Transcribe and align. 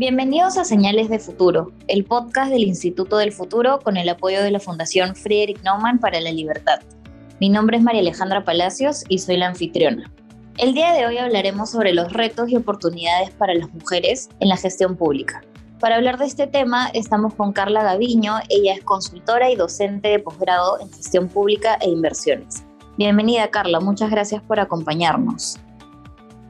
Bienvenidos 0.00 0.56
a 0.56 0.64
Señales 0.64 1.10
de 1.10 1.18
Futuro, 1.18 1.72
el 1.86 2.06
podcast 2.06 2.50
del 2.50 2.62
Instituto 2.62 3.18
del 3.18 3.32
Futuro 3.32 3.80
con 3.80 3.98
el 3.98 4.08
apoyo 4.08 4.42
de 4.42 4.50
la 4.50 4.58
Fundación 4.58 5.14
Friedrich 5.14 5.62
Naumann 5.62 5.98
para 5.98 6.22
la 6.22 6.32
Libertad. 6.32 6.80
Mi 7.38 7.50
nombre 7.50 7.76
es 7.76 7.82
María 7.82 8.00
Alejandra 8.00 8.42
Palacios 8.42 9.04
y 9.10 9.18
soy 9.18 9.36
la 9.36 9.48
anfitriona. 9.48 10.10
El 10.56 10.72
día 10.72 10.94
de 10.94 11.04
hoy 11.04 11.18
hablaremos 11.18 11.68
sobre 11.68 11.92
los 11.92 12.14
retos 12.14 12.48
y 12.48 12.56
oportunidades 12.56 13.28
para 13.32 13.52
las 13.52 13.70
mujeres 13.74 14.30
en 14.40 14.48
la 14.48 14.56
gestión 14.56 14.96
pública. 14.96 15.42
Para 15.80 15.96
hablar 15.96 16.16
de 16.16 16.24
este 16.24 16.46
tema 16.46 16.88
estamos 16.94 17.34
con 17.34 17.52
Carla 17.52 17.82
Gaviño, 17.82 18.36
ella 18.48 18.72
es 18.72 18.82
consultora 18.82 19.50
y 19.50 19.56
docente 19.56 20.08
de 20.08 20.18
posgrado 20.18 20.80
en 20.80 20.90
gestión 20.90 21.28
pública 21.28 21.76
e 21.78 21.90
inversiones. 21.90 22.64
Bienvenida 22.96 23.50
Carla, 23.50 23.80
muchas 23.80 24.10
gracias 24.10 24.42
por 24.42 24.60
acompañarnos. 24.60 25.58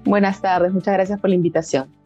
Buenas 0.04 0.40
tardes, 0.40 0.72
muchas 0.72 0.94
gracias 0.94 1.18
por 1.18 1.30
la 1.30 1.34
invitación. 1.34 1.99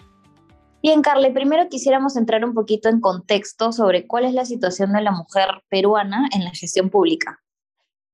Bien, 0.84 1.00
Carle, 1.00 1.30
primero 1.30 1.66
quisiéramos 1.70 2.14
entrar 2.14 2.44
un 2.44 2.52
poquito 2.52 2.90
en 2.90 3.00
contexto 3.00 3.72
sobre 3.72 4.06
cuál 4.06 4.26
es 4.26 4.34
la 4.34 4.44
situación 4.44 4.92
de 4.92 5.00
la 5.00 5.12
mujer 5.12 5.48
peruana 5.70 6.28
en 6.36 6.44
la 6.44 6.50
gestión 6.50 6.90
pública. 6.90 7.40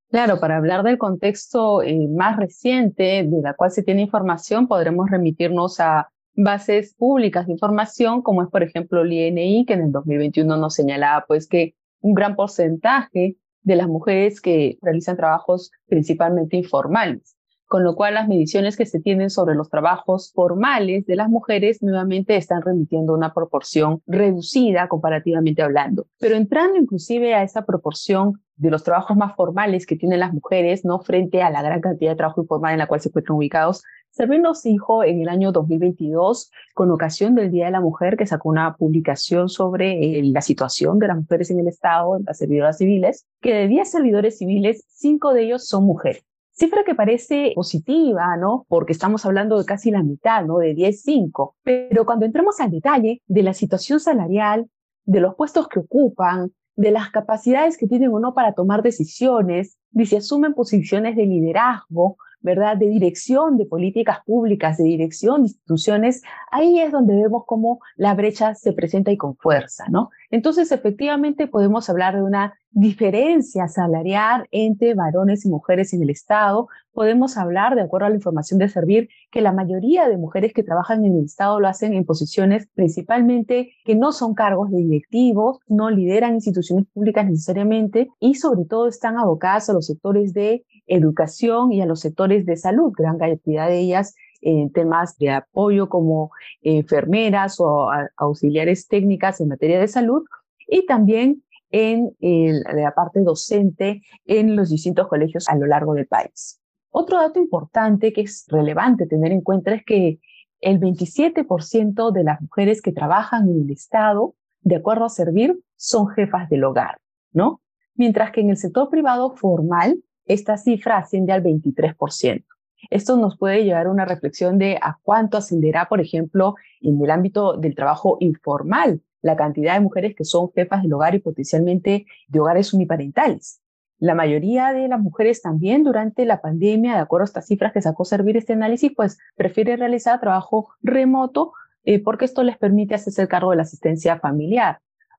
Claro, 0.09 0.39
para 0.39 0.57
hablar 0.57 0.85
del 0.85 0.97
contexto 0.97 1.83
eh, 1.83 2.07
más 2.07 2.37
reciente 2.37 3.25
de 3.27 3.43
la 3.43 3.55
cual 3.55 3.73
se 3.73 3.83
tiene 3.83 4.03
información, 4.03 4.69
podremos 4.69 5.11
remitirnos 5.11 5.81
a 5.81 6.13
bases 6.37 6.95
públicas 6.95 7.49
de 7.49 7.55
información, 7.55 8.23
como 8.23 8.41
es, 8.45 8.49
por 8.49 8.63
ejemplo, 8.63 9.03
el 9.03 9.15
INI, 9.15 9.65
que 9.67 9.73
en 9.73 9.87
el 9.87 9.91
2021 9.91 10.57
nos 10.57 10.73
señalaba 10.73 11.25
pues, 11.27 11.49
que 11.49 11.75
un 12.03 12.15
gran 12.15 12.37
porcentaje 12.37 13.37
de 13.63 13.75
las 13.75 13.89
mujeres 13.89 14.41
que 14.41 14.79
realizan 14.81 15.17
trabajos 15.17 15.73
principalmente 15.89 16.57
informales 16.57 17.35
con 17.71 17.85
lo 17.85 17.95
cual 17.95 18.15
las 18.15 18.27
mediciones 18.27 18.77
que 18.77 18.85
se 18.85 18.99
tienen 18.99 19.31
sobre 19.31 19.55
los 19.55 19.71
trabajos 19.71 20.33
formales 20.35 21.07
de 21.07 21.15
las 21.15 21.29
mujeres 21.29 21.81
nuevamente 21.85 22.35
están 22.35 22.63
remitiendo 22.63 23.15
una 23.15 23.33
proporción 23.33 24.03
reducida 24.09 24.89
comparativamente 24.89 25.63
hablando. 25.63 26.09
Pero 26.19 26.35
entrando 26.35 26.79
inclusive 26.79 27.33
a 27.33 27.45
esa 27.45 27.65
proporción 27.65 28.43
de 28.57 28.71
los 28.71 28.83
trabajos 28.83 29.17
más 29.17 29.37
formales 29.37 29.87
que 29.87 29.95
tienen 29.95 30.19
las 30.19 30.33
mujeres, 30.33 30.85
¿no? 30.85 30.99
Frente 30.99 31.45
a 31.45 31.51
la 31.51 31.63
gran 31.63 31.81
cantidad 31.81 32.11
de 32.11 32.17
trabajo 32.17 32.41
informal 32.41 32.73
en 32.73 32.81
la 32.81 32.89
cual 32.89 33.01
se 33.03 33.09
encuentran 33.09 33.37
ubicados, 33.37 33.85
Servir 34.11 34.41
nos 34.41 34.65
dijo 34.65 35.05
en 35.05 35.21
el 35.21 35.29
año 35.29 35.53
2022, 35.53 36.51
con 36.75 36.91
ocasión 36.91 37.37
del 37.37 37.53
Día 37.53 37.67
de 37.67 37.71
la 37.71 37.81
Mujer, 37.81 38.17
que 38.17 38.27
sacó 38.27 38.49
una 38.49 38.75
publicación 38.75 39.49
sobre 39.49 40.19
eh, 40.19 40.23
la 40.25 40.41
situación 40.41 40.99
de 40.99 41.07
las 41.07 41.17
mujeres 41.17 41.49
en 41.53 41.61
el 41.61 41.69
Estado, 41.69 42.17
en 42.17 42.25
las 42.25 42.39
servidoras 42.39 42.79
civiles, 42.79 43.29
que 43.41 43.55
de 43.55 43.69
10 43.69 43.89
servidores 43.89 44.39
civiles, 44.39 44.85
5 44.89 45.33
de 45.33 45.45
ellos 45.45 45.69
son 45.69 45.85
mujeres. 45.85 46.25
Cifra 46.61 46.85
que 46.85 46.95
parece 46.95 47.53
positiva, 47.55 48.37
¿no? 48.37 48.67
Porque 48.69 48.93
estamos 48.93 49.25
hablando 49.25 49.59
de 49.59 49.65
casi 49.65 49.91
la 49.91 50.03
mitad, 50.03 50.45
¿no? 50.45 50.59
De 50.59 50.75
10-5. 50.75 51.55
Pero 51.63 52.05
cuando 52.05 52.27
entramos 52.27 52.61
al 52.61 52.71
detalle 52.71 53.23
de 53.27 53.43
la 53.43 53.55
situación 53.55 53.99
salarial, 53.99 54.69
de 55.07 55.21
los 55.21 55.37
puestos 55.37 55.69
que 55.69 55.79
ocupan, 55.79 56.53
de 56.77 56.91
las 56.91 57.09
capacidades 57.13 57.79
que 57.79 57.87
tienen 57.87 58.13
o 58.13 58.21
no 58.21 58.35
para 58.35 58.53
tomar 58.53 58.83
decisiones, 58.83 59.79
de 59.93 60.05
si 60.05 60.17
asumen 60.17 60.53
posiciones 60.53 61.17
de 61.17 61.25
liderazgo, 61.25 62.19
¿verdad? 62.41 62.77
De 62.77 62.89
dirección 62.89 63.57
de 63.57 63.67
políticas 63.67 64.19
públicas, 64.25 64.79
de 64.79 64.85
dirección 64.85 65.43
de 65.43 65.49
instituciones, 65.49 66.23
ahí 66.51 66.81
es 66.81 66.93
donde 66.93 67.15
vemos 67.15 67.45
cómo 67.47 67.81
la 67.97 68.15
brecha 68.15 68.55
se 68.55 68.73
presenta 68.73 69.11
y 69.11 69.17
con 69.17 69.37
fuerza, 69.37 69.87
¿no? 69.89 70.11
Entonces, 70.31 70.71
efectivamente, 70.73 71.49
podemos 71.49 71.91
hablar 71.91 72.15
de 72.15 72.23
una 72.23 72.55
diferencia 72.73 73.67
salarial 73.67 74.47
entre 74.53 74.95
varones 74.95 75.45
y 75.45 75.49
mujeres 75.49 75.93
en 75.93 76.03
el 76.03 76.11
Estado. 76.11 76.69
Podemos 76.93 77.37
hablar, 77.37 77.75
de 77.75 77.83
acuerdo 77.83 78.07
a 78.07 78.11
la 78.11 78.15
información 78.15 78.61
de 78.61 78.69
Servir, 78.69 79.09
que 79.33 79.41
la 79.41 79.53
mayoría 79.53 80.09
de 80.09 80.17
mujeres 80.17 80.53
que 80.53 80.63
trabajan 80.63 81.05
en 81.05 81.17
el 81.17 81.25
Estado 81.25 81.59
lo 81.59 81.67
hacen 81.67 81.95
en 81.95 82.05
posiciones 82.05 82.69
principalmente 82.75 83.73
que 83.85 83.97
no 83.97 84.13
son 84.13 84.35
cargos 84.35 84.71
de 84.71 84.79
directivos, 84.79 85.59
no 85.67 85.91
lideran 85.91 86.35
instituciones 86.35 86.87
públicas 86.93 87.27
necesariamente 87.27 88.09
y 88.21 88.35
sobre 88.37 88.65
todo 88.65 88.87
están 88.87 89.19
abocadas 89.19 89.69
a 89.69 89.73
los 89.73 89.87
sectores 89.87 90.33
de 90.33 90.65
educación 90.91 91.73
y 91.73 91.81
a 91.81 91.87
los 91.87 92.01
sectores 92.01 92.45
de 92.45 92.57
salud, 92.57 92.93
gran 92.97 93.19
cantidad 93.19 93.69
de 93.69 93.79
ellas 93.79 94.15
en 94.43 94.73
temas 94.73 95.17
de 95.19 95.31
apoyo 95.31 95.89
como 95.89 96.31
enfermeras 96.63 97.61
o 97.61 97.91
auxiliares 98.17 98.89
técnicas 98.89 99.41
en 99.41 99.49
materia 99.49 99.79
de 99.79 99.89
salud 99.89 100.25
y 100.67 100.87
también 100.87 101.43
en 101.71 102.13
la 102.21 102.93
parte 102.95 103.21
docente 103.21 104.03
en 104.25 104.57
los 104.57 104.71
distintos 104.71 105.07
colegios 105.07 105.49
a 105.49 105.57
lo 105.57 105.67
largo 105.67 105.95
del 105.95 106.07
país. 106.07 106.61
Otro 106.91 107.19
dato 107.19 107.39
importante 107.39 108.13
que 108.13 108.23
es 108.23 108.47
relevante 108.49 109.07
tener 109.07 109.31
en 109.31 109.43
cuenta 109.43 109.73
es 109.75 109.85
que 109.85 110.19
el 110.61 110.81
27% 110.81 112.13
de 112.13 112.25
las 112.25 112.41
mujeres 112.41 112.83
que 112.83 112.93
trabajan 112.93 113.49
en 113.49 113.63
el 113.63 113.71
Estado, 113.71 114.35
de 114.63 114.77
acuerdo 114.77 115.05
a 115.05 115.09
Servir, 115.09 115.59
son 115.77 116.09
jefas 116.09 116.51
del 116.51 116.65
hogar, 116.65 116.99
¿no? 117.33 117.61
Mientras 117.95 118.33
que 118.33 118.41
en 118.41 118.51
el 118.51 118.57
sector 118.57 118.91
privado 118.91 119.37
formal, 119.37 120.03
esta 120.33 120.57
cifra 120.57 120.99
asciende 120.99 121.33
al 121.33 121.43
23%. 121.43 122.45
Esto 122.89 123.17
nos 123.17 123.37
puede 123.37 123.65
llevar 123.65 123.87
a 123.87 123.91
una 123.91 124.05
reflexión 124.05 124.59
de 124.59 124.79
a 124.81 124.99
cuánto 125.03 125.37
ascenderá, 125.37 125.87
por 125.89 126.01
ejemplo, 126.01 126.55
en 126.81 127.03
el 127.03 127.11
ámbito 127.11 127.57
del 127.57 127.75
trabajo 127.75 128.17
informal, 128.21 129.03
la 129.23 129.37
cantidad 129.37 129.75
de 129.75 129.81
mujeres 129.81 130.15
que 130.15 130.25
son 130.25 130.51
jefas 130.53 130.83
del 130.83 130.93
hogar 130.93 131.15
y 131.15 131.19
potencialmente 131.19 132.07
de 132.29 132.41
hogares 132.41 132.73
uniparentales. 132.73 133.61
La 133.99 134.15
mayoría 134.15 134.73
de 134.73 134.89
las 134.89 135.01
mujeres 135.01 135.43
también 135.43 135.85
durante 135.85 136.25
la 136.25 136.41
pandemia, 136.41 136.95
de 136.95 137.01
acuerdo 137.01 137.25
a 137.25 137.27
estas 137.27 137.47
cifras 137.47 137.73
que 137.73 137.83
sacó 137.83 138.05
Servir 138.05 138.37
este 138.37 138.55
análisis, 138.55 138.93
pues 138.97 139.19
prefiere 139.37 139.77
realizar 139.77 140.21
trabajo 140.21 140.69
remoto 140.81 141.53
eh, 141.85 142.03
porque 142.03 142.25
esto 142.25 142.43
les 142.43 142.57
permite 142.57 142.95
hacerse 142.95 143.27
cargo 143.29 143.51
de 143.51 143.57
la 143.57 143.63
asistencia 143.65 144.19
familiar. 144.19 144.79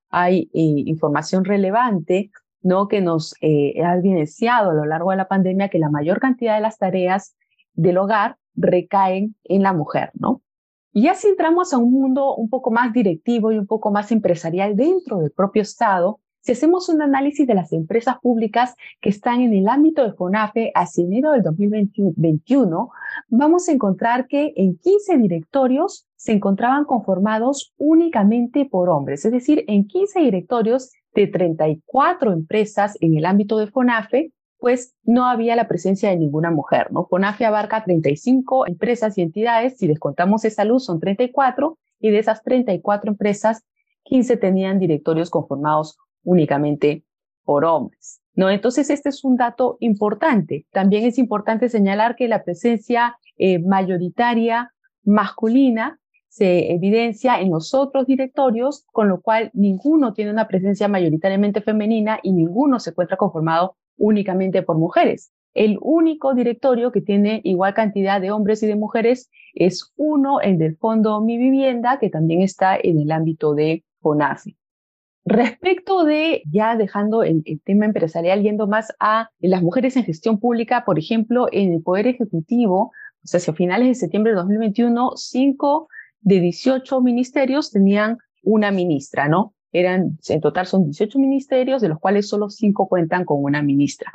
Hay 0.10 0.50
eh, 0.54 0.84
información 0.86 1.46
relevante 1.46 2.32
¿no? 2.62 2.88
que 2.88 3.02
nos 3.02 3.36
eh, 3.42 3.84
ha 3.84 3.96
evidenciado 3.96 4.72
a 4.72 4.74
lo 4.74 4.86
largo 4.86 5.12
de 5.12 5.18
la 5.18 5.28
pandemia 5.28 5.70
que 5.70 5.80
la 5.80 5.90
mayor 5.90 6.20
cantidad 6.20 6.56
de 6.56 6.62
las 6.62 6.78
tareas 6.78 7.36
del 7.74 7.98
hogar 7.98 8.38
recaen 8.56 9.36
en 9.44 9.64
la 9.64 9.74
mujer, 9.74 10.12
¿no? 10.14 10.42
Y 10.94 11.08
así 11.08 11.30
entramos 11.30 11.74
a 11.74 11.78
un 11.78 11.92
mundo 11.92 12.36
un 12.36 12.50
poco 12.50 12.70
más 12.70 12.92
directivo 12.92 13.52
y 13.52 13.58
un 13.58 13.66
poco 13.66 13.92
más 13.92 14.12
empresarial 14.12 14.76
dentro 14.76 15.20
del 15.20 15.32
propio 15.32 15.62
Estado, 15.62 16.20
si 16.42 16.54
hacemos 16.54 16.90
un 16.90 17.04
análisis 17.04 17.46
de 17.46 17.54
las 17.54 17.72
empresas 17.72 18.16
públicas 18.20 18.76
que 19.00 19.10
están 19.10 19.42
en 19.42 19.54
el 19.54 19.68
ámbito 19.68 20.04
de 20.04 20.14
FONAFE 20.14 20.72
hacia 20.74 21.04
enero 21.04 21.34
del 21.34 21.44
2021, 21.44 22.90
vamos 23.30 23.70
a 23.70 23.72
encontrar 23.72 24.28
que 24.28 24.52
en 24.56 24.76
15 24.76 25.18
directorios 25.20 26.08
se 26.22 26.34
encontraban 26.34 26.86
conformados 26.86 27.74
únicamente 27.78 28.66
por 28.66 28.90
hombres, 28.90 29.26
es 29.26 29.32
decir, 29.32 29.66
en 29.68 29.88
15 29.88 30.20
directorios 30.20 30.92
de 31.16 31.26
34 31.26 32.32
empresas 32.32 32.96
en 33.02 33.18
el 33.18 33.26
ámbito 33.26 33.58
de 33.58 33.66
FONAFE, 33.66 34.32
pues 34.60 34.94
no 35.02 35.26
había 35.26 35.56
la 35.56 35.68
presencia 35.68 36.12
de 36.12 36.18
ninguna 36.18 36.52
mujer, 36.52 36.92
¿no? 36.92 37.08
FONAFE 37.08 37.46
abarca 37.46 37.84
35 37.84 38.68
empresas 38.68 39.18
y 39.18 39.24
entidades, 39.24 39.80
si 39.80 39.88
descontamos 39.88 40.46
esa 40.46 40.64
luz 40.64 40.86
son 40.86 41.00
34, 41.00 41.80
y 42.00 42.12
de 42.12 42.20
esas 42.20 42.44
34 42.44 43.10
empresas, 43.10 43.64
15 44.04 44.38
tenían 44.38 44.78
directorios 44.78 45.32
conformados 45.32 45.98
únicamente 46.24 47.04
por 47.44 47.66
hombres. 47.66 48.22
¿no? 48.36 48.52
Entonces, 48.52 48.92
este 48.92 49.10
es 49.10 49.24
un 49.24 49.38
dato 49.38 49.78
importante. 49.80 50.68
También 50.72 51.04
es 51.04 51.18
importante 51.18 51.68
señalar 51.68 52.16
que 52.16 52.28
la 52.28 52.44
presencia 52.44 53.18
eh, 53.38 53.58
mayoritaria 53.58 54.72
masculina 55.04 55.98
se 56.32 56.72
evidencia 56.72 57.42
en 57.42 57.52
los 57.52 57.74
otros 57.74 58.08
directorios, 58.08 58.86
con 58.94 59.10
lo 59.10 59.20
cual 59.20 59.52
ninguno 59.54 60.14
tiene 60.14 60.32
una 60.32 60.48
presencia 60.48 60.88
mayoritariamente 60.88 61.60
femenina 61.60 62.22
y 62.24 62.32
ninguno 62.32 62.80
se 62.80 62.92
encuentra 62.92 63.18
conformado 63.18 63.76
únicamente 63.98 64.62
por 64.62 64.78
mujeres. 64.78 65.34
El 65.54 65.78
único 65.82 66.34
directorio 66.34 66.94
que 66.94 67.02
tiene 67.02 67.42
igual 67.44 67.74
cantidad 67.74 68.22
de 68.22 68.32
hombres 68.32 68.64
y 68.64 68.68
de 68.68 68.78
mujeres 68.78 69.30
es 69.54 69.92
uno, 69.98 70.40
el 70.40 70.58
del 70.58 70.78
Fondo 70.78 71.20
Mi 71.20 71.38
Vivienda, 71.38 72.00
que 72.00 72.10
también 72.10 72.42
está 72.42 72.78
en 72.82 73.02
el 73.02 73.12
ámbito 73.12 73.54
de 73.54 73.84
FONAFE. 74.00 74.56
Respecto 75.26 76.06
de, 76.06 76.44
ya 76.50 76.78
dejando 76.78 77.24
el, 77.24 77.44
el, 77.44 77.60
tema 77.62 77.84
empresarial, 77.84 78.42
yendo 78.42 78.68
más 78.68 78.96
a 79.02 79.32
las 79.42 79.62
mujeres 79.62 79.98
en 79.98 80.06
gestión 80.06 80.40
pública, 80.40 80.86
por 80.86 80.98
ejemplo, 80.98 81.50
en 81.52 81.74
el 81.74 81.84
Poder 81.84 82.08
Ejecutivo, 82.08 82.94
o 83.22 83.28
sea, 83.28 83.40
hacia 83.40 83.54
finales 83.54 83.90
de 83.90 83.96
septiembre 83.96 84.32
de 84.32 84.38
2021, 84.38 85.12
cinco 85.18 85.90
de 86.22 86.40
18 86.40 87.02
ministerios 87.02 87.72
tenían 87.72 88.18
una 88.44 88.72
ministra, 88.72 89.28
¿no? 89.28 89.54
Eran, 89.72 90.18
en 90.28 90.42
total 90.42 90.66
son 90.66 90.86
18 90.86 91.18
ministerios, 91.20 91.82
de 91.82 91.90
los 91.90 92.00
cuales 92.00 92.28
solo 92.28 92.50
cinco 92.50 92.88
cuentan 92.88 93.26
con 93.26 93.44
una 93.44 93.62
ministra. 93.62 94.14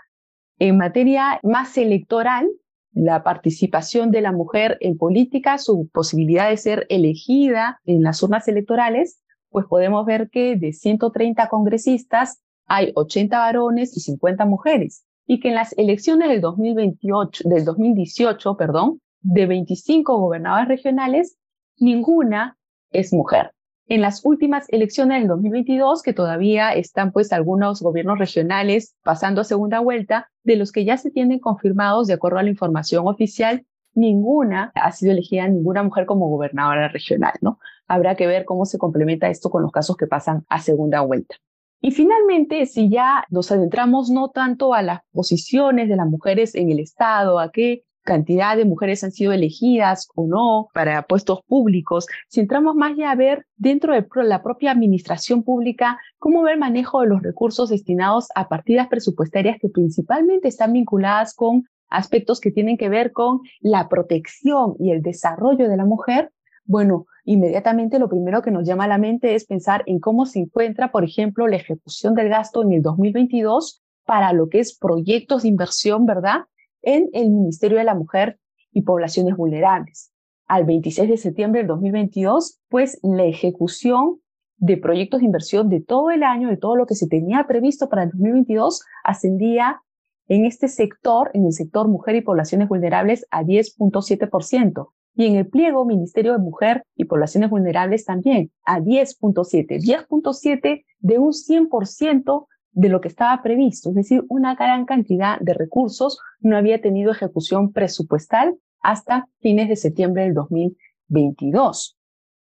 En 0.58 0.76
materia 0.78 1.40
más 1.42 1.76
electoral, 1.78 2.48
la 2.92 3.22
participación 3.22 4.10
de 4.10 4.22
la 4.22 4.32
mujer 4.32 4.78
en 4.80 4.96
política, 4.96 5.58
su 5.58 5.88
posibilidad 5.92 6.48
de 6.48 6.56
ser 6.56 6.86
elegida 6.88 7.80
en 7.84 8.02
las 8.02 8.22
urnas 8.22 8.48
electorales, 8.48 9.20
pues 9.50 9.66
podemos 9.66 10.04
ver 10.06 10.30
que 10.30 10.56
de 10.56 10.72
130 10.72 11.48
congresistas 11.48 12.40
hay 12.66 12.92
80 12.94 13.38
varones 13.38 13.96
y 13.96 14.00
50 14.00 14.44
mujeres, 14.46 15.04
y 15.26 15.40
que 15.40 15.48
en 15.48 15.54
las 15.54 15.76
elecciones 15.76 16.28
del 16.28 16.40
2028, 16.40 17.48
del 17.48 17.64
2018, 17.64 18.56
perdón, 18.56 19.00
de 19.20 19.46
25 19.46 20.18
gobernadoras 20.18 20.68
regionales, 20.68 21.36
ninguna 21.78 22.56
es 22.90 23.12
mujer. 23.12 23.52
en 23.88 24.00
las 24.00 24.24
últimas 24.24 24.66
elecciones 24.70 25.20
del 25.20 25.28
2022, 25.28 26.02
que 26.02 26.12
todavía 26.12 26.72
están 26.74 27.12
pues 27.12 27.32
algunos 27.32 27.80
gobiernos 27.80 28.18
regionales 28.18 28.96
pasando 29.04 29.40
a 29.40 29.44
segunda 29.44 29.78
vuelta, 29.78 30.28
de 30.42 30.56
los 30.56 30.72
que 30.72 30.84
ya 30.84 30.96
se 30.96 31.12
tienen 31.12 31.38
confirmados 31.38 32.08
de 32.08 32.14
acuerdo 32.14 32.38
a 32.38 32.42
la 32.42 32.50
información 32.50 33.06
oficial, 33.06 33.64
ninguna 33.94 34.72
ha 34.74 34.92
sido 34.92 35.12
elegida 35.12 35.46
ninguna 35.46 35.82
mujer 35.82 36.04
como 36.04 36.28
gobernadora 36.28 36.88
regional, 36.88 37.34
¿no? 37.40 37.60
Habrá 37.86 38.16
que 38.16 38.26
ver 38.26 38.44
cómo 38.44 38.66
se 38.66 38.78
complementa 38.78 39.30
esto 39.30 39.50
con 39.50 39.62
los 39.62 39.70
casos 39.70 39.96
que 39.96 40.08
pasan 40.08 40.44
a 40.48 40.60
segunda 40.60 41.00
vuelta. 41.02 41.36
Y 41.80 41.92
finalmente, 41.92 42.66
si 42.66 42.90
ya 42.90 43.24
nos 43.30 43.52
adentramos 43.52 44.10
no 44.10 44.30
tanto 44.30 44.74
a 44.74 44.82
las 44.82 45.00
posiciones 45.12 45.88
de 45.88 45.96
las 45.96 46.08
mujeres 46.08 46.54
en 46.54 46.70
el 46.70 46.80
Estado, 46.80 47.38
a 47.38 47.52
qué 47.52 47.84
cantidad 48.06 48.56
de 48.56 48.64
mujeres 48.64 49.04
han 49.04 49.12
sido 49.12 49.32
elegidas 49.32 50.08
o 50.14 50.26
no 50.26 50.68
para 50.72 51.02
puestos 51.02 51.40
públicos, 51.46 52.06
si 52.28 52.40
entramos 52.40 52.74
más 52.74 52.96
ya 52.96 53.10
a 53.10 53.14
ver 53.14 53.44
dentro 53.56 53.92
de 53.92 54.06
la 54.24 54.42
propia 54.42 54.70
administración 54.70 55.42
pública 55.42 55.98
cómo 56.18 56.40
ver 56.40 56.54
el 56.54 56.60
manejo 56.60 57.02
de 57.02 57.08
los 57.08 57.22
recursos 57.22 57.68
destinados 57.68 58.28
a 58.34 58.48
partidas 58.48 58.88
presupuestarias 58.88 59.58
que 59.60 59.68
principalmente 59.68 60.48
están 60.48 60.72
vinculadas 60.72 61.34
con 61.34 61.64
aspectos 61.88 62.40
que 62.40 62.50
tienen 62.50 62.78
que 62.78 62.88
ver 62.88 63.12
con 63.12 63.40
la 63.60 63.88
protección 63.88 64.76
y 64.78 64.92
el 64.92 65.02
desarrollo 65.02 65.68
de 65.68 65.76
la 65.76 65.84
mujer, 65.84 66.32
bueno, 66.64 67.06
inmediatamente 67.24 67.98
lo 67.98 68.08
primero 68.08 68.42
que 68.42 68.50
nos 68.50 68.66
llama 68.66 68.84
a 68.84 68.88
la 68.88 68.98
mente 68.98 69.34
es 69.34 69.44
pensar 69.44 69.82
en 69.86 70.00
cómo 70.00 70.26
se 70.26 70.40
encuentra, 70.40 70.90
por 70.90 71.04
ejemplo, 71.04 71.46
la 71.46 71.56
ejecución 71.56 72.14
del 72.14 72.28
gasto 72.28 72.62
en 72.62 72.72
el 72.72 72.82
2022 72.82 73.82
para 74.04 74.32
lo 74.32 74.48
que 74.48 74.60
es 74.60 74.76
proyectos 74.76 75.42
de 75.42 75.48
inversión, 75.48 76.06
¿verdad? 76.06 76.44
En 76.86 77.10
el 77.12 77.30
Ministerio 77.30 77.78
de 77.78 77.84
la 77.84 77.94
Mujer 77.94 78.38
y 78.72 78.82
Poblaciones 78.82 79.36
Vulnerables. 79.36 80.12
Al 80.46 80.64
26 80.64 81.10
de 81.10 81.16
septiembre 81.16 81.60
del 81.60 81.66
2022, 81.66 82.60
pues 82.68 82.98
la 83.02 83.24
ejecución 83.24 84.20
de 84.58 84.76
proyectos 84.76 85.20
de 85.20 85.26
inversión 85.26 85.68
de 85.68 85.80
todo 85.80 86.10
el 86.10 86.22
año, 86.22 86.48
de 86.48 86.56
todo 86.56 86.76
lo 86.76 86.86
que 86.86 86.94
se 86.94 87.08
tenía 87.08 87.44
previsto 87.46 87.88
para 87.88 88.04
el 88.04 88.10
2022, 88.10 88.82
ascendía 89.02 89.82
en 90.28 90.46
este 90.46 90.68
sector, 90.68 91.30
en 91.34 91.44
el 91.46 91.52
sector 91.52 91.88
mujer 91.88 92.14
y 92.14 92.20
poblaciones 92.20 92.68
vulnerables, 92.68 93.26
a 93.30 93.42
10.7%. 93.42 94.88
Y 95.16 95.26
en 95.26 95.36
el 95.36 95.48
pliego 95.48 95.84
Ministerio 95.84 96.32
de 96.32 96.38
Mujer 96.38 96.84
y 96.94 97.06
Poblaciones 97.06 97.50
Vulnerables 97.50 98.04
también, 98.04 98.52
a 98.64 98.80
10.7. 98.80 99.80
10.7 99.80 100.84
de 101.00 101.18
un 101.18 101.32
100% 101.32 102.46
de 102.76 102.90
lo 102.90 103.00
que 103.00 103.08
estaba 103.08 103.42
previsto, 103.42 103.88
es 103.88 103.94
decir, 103.94 104.22
una 104.28 104.54
gran 104.54 104.84
cantidad 104.84 105.40
de 105.40 105.54
recursos 105.54 106.20
no 106.40 106.58
había 106.58 106.82
tenido 106.82 107.10
ejecución 107.10 107.72
presupuestal 107.72 108.54
hasta 108.82 109.28
fines 109.40 109.70
de 109.70 109.76
septiembre 109.76 110.24
del 110.24 110.34
2022. 110.34 111.96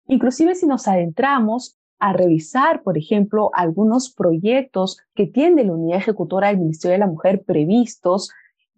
Inclusive 0.08 0.56
si 0.56 0.66
nos 0.66 0.88
adentramos 0.88 1.78
a 2.00 2.14
revisar, 2.14 2.82
por 2.82 2.98
ejemplo, 2.98 3.52
algunos 3.54 4.12
proyectos 4.12 4.98
que 5.14 5.28
tiene 5.28 5.66
la 5.66 5.74
unidad 5.74 6.00
ejecutora 6.00 6.48
del 6.48 6.58
Ministerio 6.58 6.94
de 6.94 7.06
la 7.06 7.08
Mujer 7.08 7.44
previstos, 7.46 8.32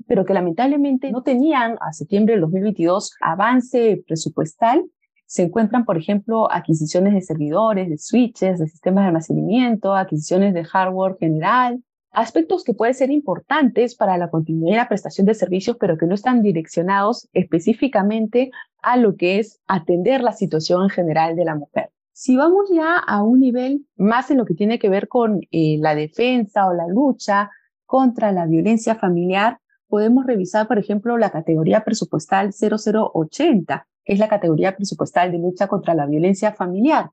pero 0.08 0.25
que 0.25 0.34
lamentablemente 0.34 1.10
no 1.10 1.24
tenían 1.24 1.78
a 1.80 1.94
septiembre 1.94 2.34
del 2.34 2.42
2022 2.42 3.16
avance 3.22 4.04
presupuestal, 4.06 4.84
se 5.25 5.44
encuentran, 5.44 5.86
por 5.86 5.98
ejemplo, 5.98 6.51
adquisiciones 6.51 7.13
de 7.13 7.22
servidores, 7.22 7.89
de 7.89 7.98
switches, 7.98 8.60
de 8.60 8.68
sistemas 8.68 9.04
de 9.04 9.07
almacenamiento, 9.07 9.95
adquisiciones 9.95 10.54
de 10.54 10.63
hardware 10.63 11.18
general, 11.19 11.83
aspectos 12.12 12.63
que 12.63 12.74
pueden 12.74 12.94
ser 12.94 13.12
importantes 13.12 13.95
para 13.95 14.18
la 14.18 14.30
continuidad 14.30 14.74
y 14.74 14.77
la 14.77 14.88
prestación 14.88 15.27
de 15.27 15.33
servicios, 15.33 15.77
pero 15.80 15.98
que 15.98 16.06
no 16.06 16.16
están 16.16 16.42
direccionados 16.42 17.27
específicamente 17.33 18.51
a 18.81 18.98
lo 18.98 19.16
que 19.16 19.39
es 19.39 19.60
atender 19.68 20.22
la 20.22 20.31
situación 20.31 20.83
en 20.83 20.89
general 20.89 21.36
de 21.36 21.45
la 21.45 21.56
mujer. 21.56 21.89
Si 22.13 22.38
vamos 22.38 22.69
ya 22.74 22.98
a 22.98 23.24
un 23.24 23.42
nivel 23.42 23.86
más 23.98 24.31
en 24.31 24.38
lo 24.38 24.45
que 24.45 24.54
tiene 24.54 24.80
que 24.80 24.89
ver 24.89 25.10
con 25.10 25.42
eh, 25.51 25.77
la 25.80 25.95
defensa 25.95 26.68
o 26.68 26.74
la 26.74 26.88
lucha 26.88 27.51
contra 27.86 28.31
la 28.31 28.45
violencia 28.45 28.95
familiar, 28.95 29.60
podemos 29.88 30.25
revisar, 30.25 30.68
por 30.68 30.80
ejemplo, 30.80 31.18
la 31.18 31.30
categoría 31.30 31.83
presupuestal 31.83 32.54
0080, 32.54 33.88
es 34.06 34.19
la 34.19 34.30
categoría 34.30 34.75
presupuestal 34.75 35.31
de 35.31 35.40
lucha 35.40 35.68
contra 35.68 35.94
la 35.94 36.06
violencia 36.06 36.54
familiar, 36.54 37.12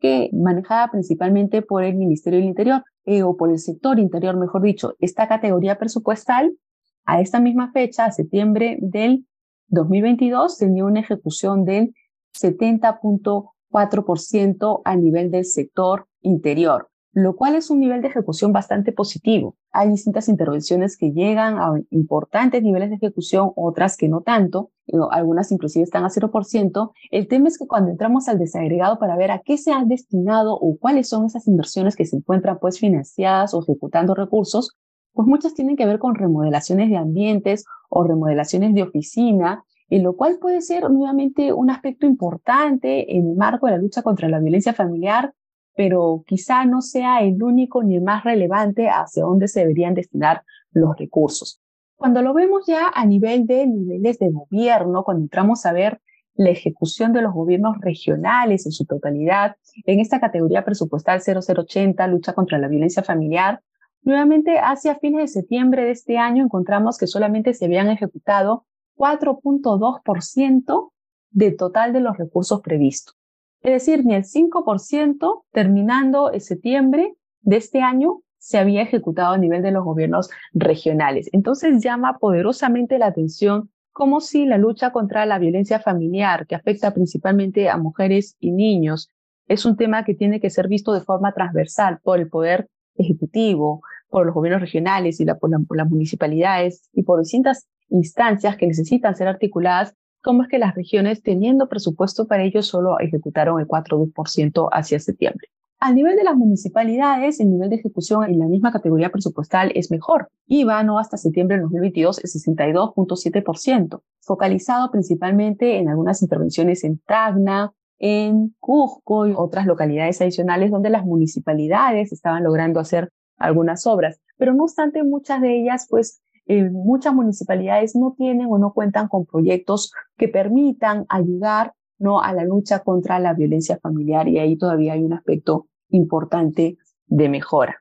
que 0.00 0.30
manejada 0.32 0.90
principalmente 0.90 1.62
por 1.62 1.84
el 1.84 1.96
Ministerio 1.96 2.38
del 2.38 2.48
Interior 2.48 2.84
eh, 3.04 3.22
o 3.22 3.36
por 3.36 3.50
el 3.50 3.58
sector 3.58 3.98
interior, 3.98 4.36
mejor 4.36 4.62
dicho. 4.62 4.94
Esta 4.98 5.28
categoría 5.28 5.78
presupuestal, 5.78 6.56
a 7.04 7.20
esta 7.20 7.40
misma 7.40 7.70
fecha, 7.72 8.06
a 8.06 8.12
septiembre 8.12 8.78
del 8.80 9.26
2022, 9.68 10.58
tenía 10.58 10.84
una 10.84 11.00
ejecución 11.00 11.64
del 11.64 11.94
70.4% 12.38 14.82
a 14.84 14.96
nivel 14.96 15.30
del 15.30 15.44
sector 15.44 16.06
interior 16.22 16.89
lo 17.12 17.34
cual 17.34 17.56
es 17.56 17.70
un 17.70 17.80
nivel 17.80 18.02
de 18.02 18.08
ejecución 18.08 18.52
bastante 18.52 18.92
positivo. 18.92 19.56
Hay 19.72 19.88
distintas 19.88 20.28
intervenciones 20.28 20.96
que 20.96 21.12
llegan 21.12 21.58
a 21.58 21.72
importantes 21.90 22.62
niveles 22.62 22.90
de 22.90 22.96
ejecución, 22.96 23.52
otras 23.56 23.96
que 23.96 24.08
no 24.08 24.20
tanto, 24.20 24.70
algunas 25.10 25.50
inclusive 25.52 25.82
están 25.82 26.04
a 26.04 26.08
0%. 26.08 26.92
El 27.10 27.28
tema 27.28 27.48
es 27.48 27.58
que 27.58 27.66
cuando 27.66 27.90
entramos 27.90 28.28
al 28.28 28.38
desagregado 28.38 28.98
para 28.98 29.16
ver 29.16 29.30
a 29.30 29.40
qué 29.40 29.56
se 29.56 29.72
han 29.72 29.88
destinado 29.88 30.54
o 30.54 30.76
cuáles 30.78 31.08
son 31.08 31.26
esas 31.26 31.46
inversiones 31.48 31.96
que 31.96 32.06
se 32.06 32.16
encuentran 32.16 32.58
pues 32.60 32.78
financiadas 32.78 33.54
o 33.54 33.62
ejecutando 33.62 34.14
recursos, 34.14 34.76
pues 35.12 35.26
muchas 35.26 35.54
tienen 35.54 35.76
que 35.76 35.86
ver 35.86 35.98
con 35.98 36.14
remodelaciones 36.14 36.90
de 36.90 36.96
ambientes 36.96 37.64
o 37.88 38.04
remodelaciones 38.04 38.74
de 38.74 38.84
oficina, 38.84 39.64
en 39.88 40.04
lo 40.04 40.14
cual 40.14 40.38
puede 40.40 40.60
ser 40.60 40.88
nuevamente 40.88 41.52
un 41.52 41.70
aspecto 41.70 42.06
importante 42.06 43.16
en 43.16 43.30
el 43.30 43.36
marco 43.36 43.66
de 43.66 43.72
la 43.72 43.78
lucha 43.78 44.02
contra 44.02 44.28
la 44.28 44.38
violencia 44.38 44.72
familiar, 44.72 45.34
pero 45.76 46.24
quizá 46.26 46.64
no 46.64 46.80
sea 46.80 47.22
el 47.22 47.42
único 47.42 47.82
ni 47.82 47.96
el 47.96 48.02
más 48.02 48.24
relevante 48.24 48.88
hacia 48.88 49.24
dónde 49.24 49.48
se 49.48 49.60
deberían 49.60 49.94
destinar 49.94 50.42
los 50.72 50.96
recursos. 50.96 51.60
Cuando 51.96 52.22
lo 52.22 52.32
vemos 52.32 52.64
ya 52.66 52.90
a 52.94 53.04
nivel 53.04 53.46
de 53.46 53.66
niveles 53.66 54.18
de 54.18 54.30
gobierno, 54.30 55.04
cuando 55.04 55.22
entramos 55.22 55.66
a 55.66 55.72
ver 55.72 56.00
la 56.34 56.50
ejecución 56.50 57.12
de 57.12 57.20
los 57.20 57.34
gobiernos 57.34 57.76
regionales 57.80 58.64
en 58.64 58.72
su 58.72 58.86
totalidad, 58.86 59.56
en 59.84 60.00
esta 60.00 60.20
categoría 60.20 60.64
presupuestal 60.64 61.20
0080, 61.20 62.06
lucha 62.06 62.32
contra 62.32 62.58
la 62.58 62.68
violencia 62.68 63.02
familiar, 63.02 63.60
nuevamente 64.02 64.58
hacia 64.58 64.94
fines 64.96 65.20
de 65.20 65.28
septiembre 65.28 65.84
de 65.84 65.90
este 65.90 66.16
año 66.16 66.44
encontramos 66.44 66.96
que 66.96 67.06
solamente 67.06 67.52
se 67.52 67.66
habían 67.66 67.90
ejecutado 67.90 68.64
4.2% 68.96 70.92
de 71.32 71.52
total 71.52 71.92
de 71.92 72.00
los 72.00 72.16
recursos 72.16 72.60
previstos. 72.62 73.19
Es 73.62 73.72
decir, 73.72 74.04
ni 74.04 74.14
el 74.14 74.24
5% 74.24 75.44
terminando 75.52 76.32
en 76.32 76.40
septiembre 76.40 77.14
de 77.42 77.56
este 77.56 77.82
año 77.82 78.22
se 78.38 78.58
había 78.58 78.82
ejecutado 78.82 79.34
a 79.34 79.38
nivel 79.38 79.62
de 79.62 79.70
los 79.70 79.84
gobiernos 79.84 80.30
regionales. 80.54 81.28
Entonces 81.32 81.82
llama 81.82 82.18
poderosamente 82.18 82.98
la 82.98 83.06
atención 83.06 83.70
como 83.92 84.20
si 84.20 84.46
la 84.46 84.56
lucha 84.56 84.92
contra 84.92 85.26
la 85.26 85.38
violencia 85.38 85.78
familiar, 85.78 86.46
que 86.46 86.54
afecta 86.54 86.94
principalmente 86.94 87.68
a 87.68 87.76
mujeres 87.76 88.36
y 88.40 88.50
niños, 88.50 89.10
es 89.46 89.66
un 89.66 89.76
tema 89.76 90.04
que 90.04 90.14
tiene 90.14 90.40
que 90.40 90.48
ser 90.48 90.68
visto 90.68 90.92
de 90.92 91.00
forma 91.00 91.32
transversal 91.32 91.98
por 92.02 92.18
el 92.18 92.28
poder 92.28 92.68
ejecutivo, 92.94 93.82
por 94.08 94.24
los 94.24 94.34
gobiernos 94.34 94.62
regionales 94.62 95.20
y 95.20 95.26
por 95.26 95.76
las 95.76 95.90
municipalidades 95.90 96.88
y 96.92 97.02
por 97.02 97.20
distintas 97.20 97.68
instancias 97.88 98.56
que 98.56 98.66
necesitan 98.66 99.16
ser 99.16 99.28
articuladas 99.28 99.94
cómo 100.22 100.42
es 100.42 100.48
que 100.48 100.58
las 100.58 100.74
regiones, 100.74 101.22
teniendo 101.22 101.68
presupuesto 101.68 102.26
para 102.26 102.42
ello, 102.42 102.62
solo 102.62 102.98
ejecutaron 102.98 103.60
el 103.60 103.66
4,2% 103.66 104.68
hacia 104.72 104.98
septiembre. 104.98 105.48
A 105.82 105.92
nivel 105.94 106.14
de 106.16 106.24
las 106.24 106.36
municipalidades, 106.36 107.40
el 107.40 107.50
nivel 107.50 107.70
de 107.70 107.76
ejecución 107.76 108.24
en 108.24 108.38
la 108.38 108.46
misma 108.46 108.70
categoría 108.70 109.10
presupuestal 109.10 109.72
es 109.74 109.90
mejor. 109.90 110.28
IVA 110.46 110.82
no 110.82 110.98
hasta 110.98 111.16
septiembre 111.16 111.56
de 111.56 111.62
2022 111.62 112.22
es 112.22 112.46
62.7%, 112.46 114.02
focalizado 114.20 114.90
principalmente 114.90 115.78
en 115.78 115.88
algunas 115.88 116.20
intervenciones 116.20 116.84
en 116.84 116.98
Tacna, 116.98 117.72
en 117.98 118.54
Cusco 118.60 119.26
y 119.26 119.32
otras 119.34 119.64
localidades 119.64 120.20
adicionales 120.20 120.70
donde 120.70 120.90
las 120.90 121.06
municipalidades 121.06 122.12
estaban 122.12 122.44
logrando 122.44 122.78
hacer 122.78 123.10
algunas 123.38 123.86
obras. 123.86 124.20
Pero 124.36 124.52
no 124.52 124.64
obstante, 124.64 125.02
muchas 125.02 125.40
de 125.40 125.62
ellas 125.62 125.86
pues 125.88 126.20
eh, 126.52 126.68
muchas 126.68 127.14
municipalidades 127.14 127.94
no 127.94 128.16
tienen 128.18 128.48
o 128.50 128.58
no 128.58 128.72
cuentan 128.72 129.06
con 129.06 129.24
proyectos 129.24 129.92
que 130.16 130.26
permitan 130.26 131.06
ayudar 131.08 131.74
¿no? 131.96 132.20
a 132.20 132.32
la 132.32 132.42
lucha 132.42 132.80
contra 132.80 133.20
la 133.20 133.34
violencia 133.34 133.78
familiar 133.78 134.26
y 134.26 134.40
ahí 134.40 134.58
todavía 134.58 134.94
hay 134.94 135.04
un 135.04 135.12
aspecto 135.12 135.68
importante 135.90 136.76
de 137.06 137.28
mejora. 137.28 137.76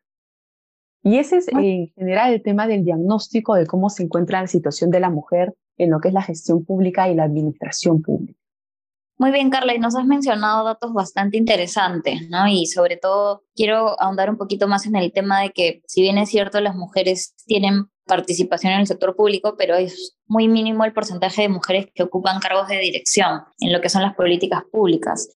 Y 1.01 1.17
ese 1.17 1.37
es 1.37 1.47
en 1.47 1.87
general 1.95 2.31
el 2.31 2.43
tema 2.43 2.67
del 2.67 2.85
diagnóstico 2.85 3.55
de 3.55 3.65
cómo 3.65 3.89
se 3.89 4.03
encuentra 4.03 4.39
la 4.39 4.47
situación 4.47 4.91
de 4.91 4.99
la 4.99 5.09
mujer 5.09 5.55
en 5.77 5.89
lo 5.89 5.99
que 5.99 6.09
es 6.09 6.13
la 6.13 6.21
gestión 6.21 6.63
pública 6.63 7.09
y 7.09 7.15
la 7.15 7.23
administración 7.23 8.03
pública. 8.03 8.39
Muy 9.19 9.31
bien, 9.31 9.49
Carla, 9.49 9.75
y 9.75 9.79
nos 9.79 9.97
has 9.97 10.05
mencionado 10.05 10.63
datos 10.63 10.93
bastante 10.93 11.35
interesantes, 11.35 12.29
¿no? 12.29 12.47
Y 12.47 12.67
sobre 12.67 12.95
todo 12.95 13.43
quiero 13.53 14.01
ahondar 14.01 14.29
un 14.29 14.37
poquito 14.37 14.65
más 14.69 14.85
en 14.85 14.95
el 14.95 15.11
tema 15.11 15.41
de 15.41 15.49
que, 15.49 15.81
si 15.87 16.01
bien 16.01 16.17
es 16.17 16.29
cierto, 16.29 16.61
las 16.61 16.73
mujeres 16.73 17.35
tienen 17.45 17.87
participación 18.05 18.71
en 18.71 18.79
el 18.79 18.87
sector 18.87 19.17
público, 19.17 19.55
pero 19.57 19.75
es 19.75 20.15
muy 20.25 20.47
mínimo 20.47 20.85
el 20.85 20.93
porcentaje 20.93 21.41
de 21.41 21.49
mujeres 21.49 21.87
que 21.93 22.03
ocupan 22.03 22.39
cargos 22.39 22.69
de 22.69 22.79
dirección 22.79 23.41
en 23.59 23.73
lo 23.73 23.81
que 23.81 23.89
son 23.89 24.03
las 24.03 24.15
políticas 24.15 24.63
públicas. 24.71 25.35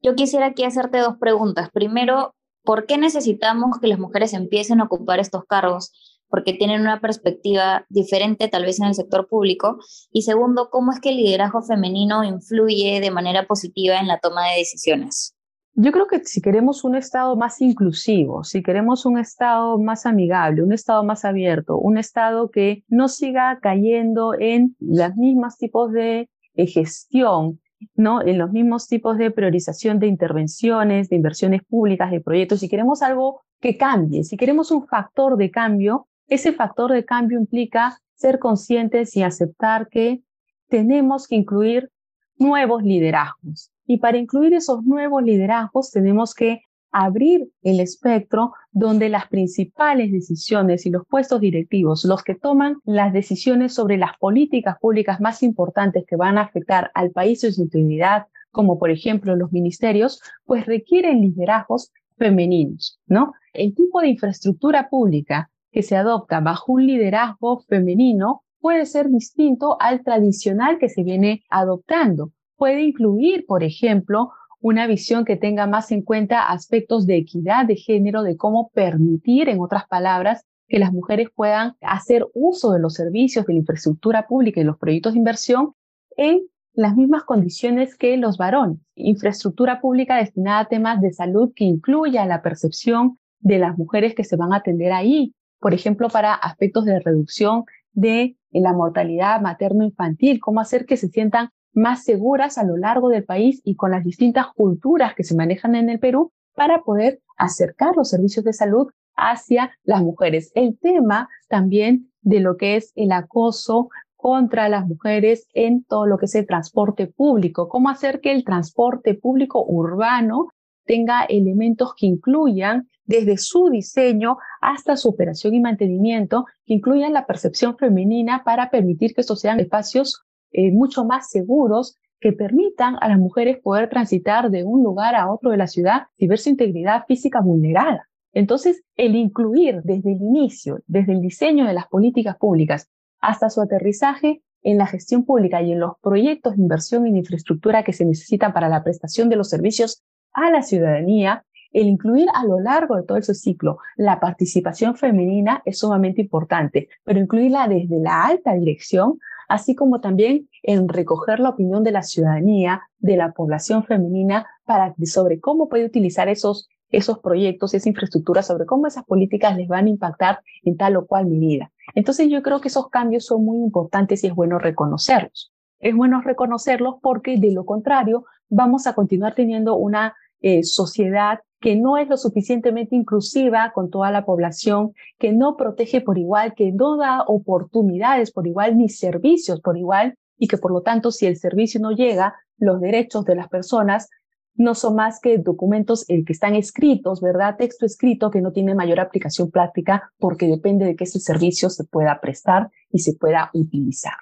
Yo 0.00 0.14
quisiera 0.14 0.46
aquí 0.46 0.64
hacerte 0.64 0.96
dos 0.96 1.18
preguntas. 1.20 1.68
Primero, 1.70 2.34
¿por 2.64 2.86
qué 2.86 2.96
necesitamos 2.96 3.78
que 3.78 3.88
las 3.88 3.98
mujeres 3.98 4.32
empiecen 4.32 4.80
a 4.80 4.84
ocupar 4.84 5.20
estos 5.20 5.44
cargos? 5.44 6.17
Porque 6.28 6.52
tienen 6.52 6.80
una 6.82 7.00
perspectiva 7.00 7.86
diferente 7.88 8.48
tal 8.48 8.64
vez 8.64 8.80
en 8.80 8.86
el 8.86 8.94
sector 8.94 9.28
público. 9.28 9.78
Y 10.12 10.22
segundo, 10.22 10.68
¿cómo 10.70 10.92
es 10.92 11.00
que 11.00 11.10
el 11.10 11.16
liderazgo 11.16 11.62
femenino 11.62 12.24
influye 12.24 13.00
de 13.00 13.10
manera 13.10 13.46
positiva 13.46 13.98
en 13.98 14.06
la 14.06 14.18
toma 14.18 14.48
de 14.48 14.58
decisiones? 14.58 15.34
Yo 15.74 15.92
creo 15.92 16.08
que 16.08 16.24
si 16.24 16.40
queremos 16.40 16.82
un 16.82 16.96
Estado 16.96 17.36
más 17.36 17.60
inclusivo, 17.60 18.42
si 18.42 18.62
queremos 18.62 19.06
un 19.06 19.16
Estado 19.16 19.78
más 19.78 20.06
amigable, 20.06 20.62
un 20.62 20.72
Estado 20.72 21.04
más 21.04 21.24
abierto, 21.24 21.78
un 21.78 21.98
Estado 21.98 22.50
que 22.50 22.82
no 22.88 23.08
siga 23.08 23.60
cayendo 23.62 24.34
en 24.34 24.74
los 24.80 25.14
mismos 25.14 25.56
tipos 25.56 25.92
de 25.92 26.28
gestión, 26.56 27.60
¿no? 27.94 28.22
en 28.22 28.38
los 28.38 28.50
mismos 28.50 28.88
tipos 28.88 29.18
de 29.18 29.30
priorización 29.30 29.98
de 29.98 30.06
intervenciones, 30.06 31.08
de 31.08 31.16
inversiones 31.16 31.62
públicas, 31.64 32.10
de 32.10 32.20
proyectos, 32.20 32.60
si 32.60 32.68
queremos 32.68 33.02
algo 33.02 33.42
que 33.60 33.76
cambie, 33.76 34.24
si 34.24 34.36
queremos 34.36 34.70
un 34.70 34.86
factor 34.86 35.36
de 35.36 35.50
cambio, 35.50 36.08
ese 36.28 36.52
factor 36.52 36.92
de 36.92 37.04
cambio 37.04 37.38
implica 37.38 37.98
ser 38.14 38.38
conscientes 38.38 39.16
y 39.16 39.22
aceptar 39.22 39.88
que 39.88 40.22
tenemos 40.68 41.26
que 41.26 41.36
incluir 41.36 41.90
nuevos 42.36 42.82
liderazgos. 42.82 43.70
Y 43.86 43.98
para 43.98 44.18
incluir 44.18 44.52
esos 44.54 44.84
nuevos 44.84 45.22
liderazgos 45.22 45.90
tenemos 45.90 46.34
que 46.34 46.60
abrir 46.90 47.50
el 47.62 47.80
espectro 47.80 48.52
donde 48.70 49.08
las 49.08 49.28
principales 49.28 50.10
decisiones 50.12 50.86
y 50.86 50.90
los 50.90 51.06
puestos 51.06 51.40
directivos, 51.40 52.04
los 52.04 52.22
que 52.22 52.34
toman 52.34 52.76
las 52.84 53.12
decisiones 53.12 53.74
sobre 53.74 53.96
las 53.96 54.16
políticas 54.18 54.78
públicas 54.78 55.20
más 55.20 55.42
importantes 55.42 56.04
que 56.06 56.16
van 56.16 56.38
a 56.38 56.42
afectar 56.42 56.90
al 56.94 57.10
país 57.10 57.44
y 57.44 57.52
su 57.52 57.62
integridad, 57.62 58.26
como 58.50 58.78
por 58.78 58.90
ejemplo 58.90 59.36
los 59.36 59.52
ministerios, 59.52 60.20
pues 60.44 60.66
requieren 60.66 61.20
liderazgos 61.20 61.92
femeninos, 62.16 62.98
¿no? 63.06 63.34
El 63.52 63.74
tipo 63.74 64.00
de 64.00 64.08
infraestructura 64.08 64.88
pública 64.88 65.50
que 65.78 65.84
se 65.84 65.94
adopta 65.94 66.40
bajo 66.40 66.72
un 66.72 66.88
liderazgo 66.88 67.60
femenino 67.60 68.42
puede 68.60 68.84
ser 68.84 69.10
distinto 69.10 69.76
al 69.80 70.02
tradicional 70.02 70.76
que 70.80 70.88
se 70.88 71.04
viene 71.04 71.44
adoptando. 71.50 72.32
Puede 72.56 72.82
incluir, 72.82 73.46
por 73.46 73.62
ejemplo, 73.62 74.32
una 74.60 74.88
visión 74.88 75.24
que 75.24 75.36
tenga 75.36 75.68
más 75.68 75.92
en 75.92 76.02
cuenta 76.02 76.48
aspectos 76.48 77.06
de 77.06 77.18
equidad 77.18 77.64
de 77.64 77.76
género, 77.76 78.24
de 78.24 78.36
cómo 78.36 78.70
permitir, 78.74 79.48
en 79.48 79.60
otras 79.60 79.86
palabras, 79.86 80.44
que 80.66 80.80
las 80.80 80.92
mujeres 80.92 81.28
puedan 81.32 81.76
hacer 81.80 82.26
uso 82.34 82.72
de 82.72 82.80
los 82.80 82.94
servicios 82.94 83.46
de 83.46 83.52
la 83.52 83.60
infraestructura 83.60 84.26
pública 84.26 84.60
y 84.60 84.64
los 84.64 84.78
proyectos 84.78 85.12
de 85.12 85.20
inversión 85.20 85.74
en 86.16 86.40
las 86.72 86.96
mismas 86.96 87.22
condiciones 87.22 87.96
que 87.96 88.16
los 88.16 88.36
varones. 88.36 88.80
Infraestructura 88.96 89.80
pública 89.80 90.16
destinada 90.16 90.58
a 90.58 90.68
temas 90.68 91.00
de 91.00 91.12
salud 91.12 91.52
que 91.54 91.66
incluya 91.66 92.26
la 92.26 92.42
percepción 92.42 93.20
de 93.38 93.58
las 93.60 93.78
mujeres 93.78 94.16
que 94.16 94.24
se 94.24 94.34
van 94.34 94.52
a 94.52 94.56
atender 94.56 94.90
ahí, 94.90 95.36
por 95.60 95.74
ejemplo, 95.74 96.08
para 96.08 96.34
aspectos 96.34 96.84
de 96.84 97.00
reducción 97.00 97.64
de 97.92 98.36
la 98.50 98.72
mortalidad 98.72 99.40
materno-infantil, 99.40 100.40
cómo 100.40 100.60
hacer 100.60 100.86
que 100.86 100.96
se 100.96 101.08
sientan 101.08 101.50
más 101.72 102.04
seguras 102.04 102.58
a 102.58 102.64
lo 102.64 102.76
largo 102.76 103.08
del 103.08 103.24
país 103.24 103.60
y 103.64 103.76
con 103.76 103.90
las 103.90 104.04
distintas 104.04 104.46
culturas 104.54 105.14
que 105.14 105.24
se 105.24 105.36
manejan 105.36 105.74
en 105.74 105.90
el 105.90 105.98
Perú 105.98 106.32
para 106.54 106.82
poder 106.82 107.20
acercar 107.36 107.96
los 107.96 108.08
servicios 108.08 108.44
de 108.44 108.52
salud 108.52 108.88
hacia 109.16 109.72
las 109.84 110.02
mujeres. 110.02 110.50
El 110.54 110.78
tema 110.78 111.28
también 111.48 112.10
de 112.22 112.40
lo 112.40 112.56
que 112.56 112.76
es 112.76 112.92
el 112.94 113.12
acoso 113.12 113.90
contra 114.16 114.68
las 114.68 114.86
mujeres 114.86 115.46
en 115.54 115.84
todo 115.84 116.06
lo 116.06 116.18
que 116.18 116.26
es 116.26 116.34
el 116.34 116.46
transporte 116.46 117.06
público, 117.06 117.68
cómo 117.68 117.88
hacer 117.88 118.20
que 118.20 118.32
el 118.32 118.44
transporte 118.44 119.14
público 119.14 119.64
urbano 119.64 120.48
tenga 120.88 121.24
elementos 121.24 121.94
que 121.94 122.06
incluyan 122.06 122.88
desde 123.04 123.36
su 123.36 123.68
diseño 123.68 124.38
hasta 124.60 124.96
su 124.96 125.10
operación 125.10 125.54
y 125.54 125.60
mantenimiento, 125.60 126.46
que 126.66 126.74
incluyan 126.74 127.12
la 127.12 127.26
percepción 127.26 127.76
femenina 127.76 128.42
para 128.44 128.70
permitir 128.70 129.14
que 129.14 129.20
estos 129.20 129.40
sean 129.40 129.60
espacios 129.60 130.24
eh, 130.50 130.72
mucho 130.72 131.04
más 131.04 131.30
seguros 131.30 131.98
que 132.20 132.32
permitan 132.32 132.96
a 133.00 133.08
las 133.08 133.18
mujeres 133.18 133.58
poder 133.62 133.88
transitar 133.88 134.50
de 134.50 134.64
un 134.64 134.82
lugar 134.82 135.14
a 135.14 135.30
otro 135.30 135.50
de 135.50 135.58
la 135.58 135.66
ciudad 135.66 136.06
y 136.16 136.26
ver 136.26 136.38
su 136.38 136.48
integridad 136.48 137.04
física 137.06 137.40
vulnerada. 137.40 138.08
Entonces, 138.32 138.82
el 138.96 139.14
incluir 139.14 139.82
desde 139.84 140.12
el 140.12 140.22
inicio, 140.22 140.80
desde 140.86 141.12
el 141.12 141.20
diseño 141.20 141.66
de 141.66 141.74
las 141.74 141.86
políticas 141.86 142.36
públicas 142.36 142.88
hasta 143.20 143.50
su 143.50 143.60
aterrizaje 143.60 144.42
en 144.62 144.78
la 144.78 144.86
gestión 144.86 145.24
pública 145.24 145.62
y 145.62 145.72
en 145.72 145.80
los 145.80 145.92
proyectos 146.02 146.56
de 146.56 146.62
inversión 146.62 147.06
en 147.06 147.16
infraestructura 147.16 147.84
que 147.84 147.92
se 147.92 148.04
necesitan 148.04 148.52
para 148.52 148.68
la 148.68 148.82
prestación 148.82 149.28
de 149.28 149.36
los 149.36 149.48
servicios 149.48 150.02
a 150.42 150.50
la 150.50 150.62
ciudadanía, 150.62 151.44
el 151.72 151.86
incluir 151.86 152.28
a 152.34 152.44
lo 152.44 152.60
largo 152.60 152.96
de 152.96 153.02
todo 153.02 153.18
ese 153.18 153.34
ciclo 153.34 153.78
la 153.96 154.20
participación 154.20 154.96
femenina 154.96 155.62
es 155.64 155.78
sumamente 155.78 156.22
importante, 156.22 156.88
pero 157.04 157.20
incluirla 157.20 157.68
desde 157.68 158.00
la 158.00 158.24
alta 158.24 158.54
dirección 158.54 159.18
así 159.48 159.74
como 159.74 160.00
también 160.00 160.48
en 160.62 160.88
recoger 160.88 161.40
la 161.40 161.48
opinión 161.48 161.82
de 161.82 161.90
la 161.90 162.02
ciudadanía, 162.02 162.82
de 162.98 163.16
la 163.16 163.32
población 163.32 163.82
femenina, 163.82 164.46
para, 164.64 164.94
sobre 165.04 165.40
cómo 165.40 165.68
puede 165.68 165.86
utilizar 165.86 166.28
esos, 166.28 166.68
esos 166.90 167.18
proyectos, 167.18 167.74
esa 167.74 167.88
infraestructura, 167.88 168.42
sobre 168.42 168.66
cómo 168.66 168.86
esas 168.86 169.04
políticas 169.04 169.56
les 169.56 169.66
van 169.66 169.86
a 169.86 169.90
impactar 169.90 170.40
en 170.62 170.76
tal 170.76 170.96
o 170.96 171.06
cual 171.06 171.26
medida. 171.26 171.72
Entonces 171.94 172.28
yo 172.28 172.42
creo 172.42 172.60
que 172.60 172.68
esos 172.68 172.90
cambios 172.90 173.24
son 173.24 173.44
muy 173.44 173.58
importantes 173.58 174.22
y 174.22 174.28
es 174.28 174.34
bueno 174.34 174.58
reconocerlos. 174.58 175.52
Es 175.80 175.96
bueno 175.96 176.20
reconocerlos 176.20 176.96
porque 177.00 177.38
de 177.38 177.52
lo 177.52 177.64
contrario 177.64 178.26
vamos 178.50 178.86
a 178.86 178.94
continuar 178.94 179.34
teniendo 179.34 179.76
una 179.76 180.14
eh, 180.40 180.62
sociedad 180.62 181.40
que 181.60 181.76
no 181.76 181.96
es 181.96 182.08
lo 182.08 182.16
suficientemente 182.16 182.94
inclusiva 182.94 183.72
con 183.74 183.90
toda 183.90 184.10
la 184.10 184.24
población, 184.24 184.92
que 185.18 185.32
no 185.32 185.56
protege 185.56 186.00
por 186.00 186.18
igual, 186.18 186.54
que 186.54 186.70
no 186.72 186.96
da 186.96 187.22
oportunidades 187.26 188.30
por 188.30 188.46
igual 188.46 188.78
ni 188.78 188.88
servicios 188.88 189.60
por 189.60 189.76
igual 189.76 190.14
y 190.38 190.46
que 190.46 190.58
por 190.58 190.70
lo 190.70 190.82
tanto 190.82 191.10
si 191.10 191.26
el 191.26 191.36
servicio 191.36 191.80
no 191.80 191.90
llega, 191.90 192.36
los 192.58 192.80
derechos 192.80 193.24
de 193.24 193.34
las 193.34 193.48
personas 193.48 194.08
no 194.54 194.74
son 194.74 194.96
más 194.96 195.20
que 195.20 195.38
documentos 195.38 196.04
el 196.08 196.24
que 196.24 196.32
están 196.32 196.56
escritos, 196.56 197.20
¿verdad? 197.20 197.56
Texto 197.56 197.86
escrito 197.86 198.30
que 198.30 198.40
no 198.40 198.52
tiene 198.52 198.74
mayor 198.74 198.98
aplicación 198.98 199.50
práctica 199.50 200.12
porque 200.18 200.46
depende 200.46 200.84
de 200.84 200.96
que 200.96 201.04
ese 201.04 201.20
servicio 201.20 201.70
se 201.70 201.84
pueda 201.84 202.20
prestar 202.20 202.70
y 202.90 202.98
se 202.98 203.14
pueda 203.14 203.50
utilizar. 203.54 204.14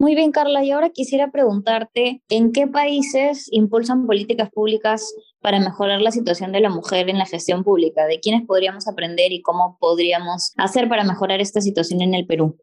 Muy 0.00 0.14
bien, 0.14 0.32
Carla. 0.32 0.64
Y 0.64 0.70
ahora 0.70 0.88
quisiera 0.88 1.30
preguntarte, 1.30 2.22
¿en 2.30 2.52
qué 2.52 2.66
países 2.66 3.48
impulsan 3.52 4.06
políticas 4.06 4.48
públicas 4.48 5.14
para 5.42 5.60
mejorar 5.60 6.00
la 6.00 6.10
situación 6.10 6.52
de 6.52 6.60
la 6.60 6.70
mujer 6.70 7.10
en 7.10 7.18
la 7.18 7.26
gestión 7.26 7.64
pública? 7.64 8.06
¿De 8.06 8.18
quiénes 8.18 8.46
podríamos 8.46 8.88
aprender 8.88 9.30
y 9.30 9.42
cómo 9.42 9.76
podríamos 9.78 10.54
hacer 10.56 10.88
para 10.88 11.04
mejorar 11.04 11.42
esta 11.42 11.60
situación 11.60 12.00
en 12.00 12.14
el 12.14 12.24
Perú? 12.24 12.56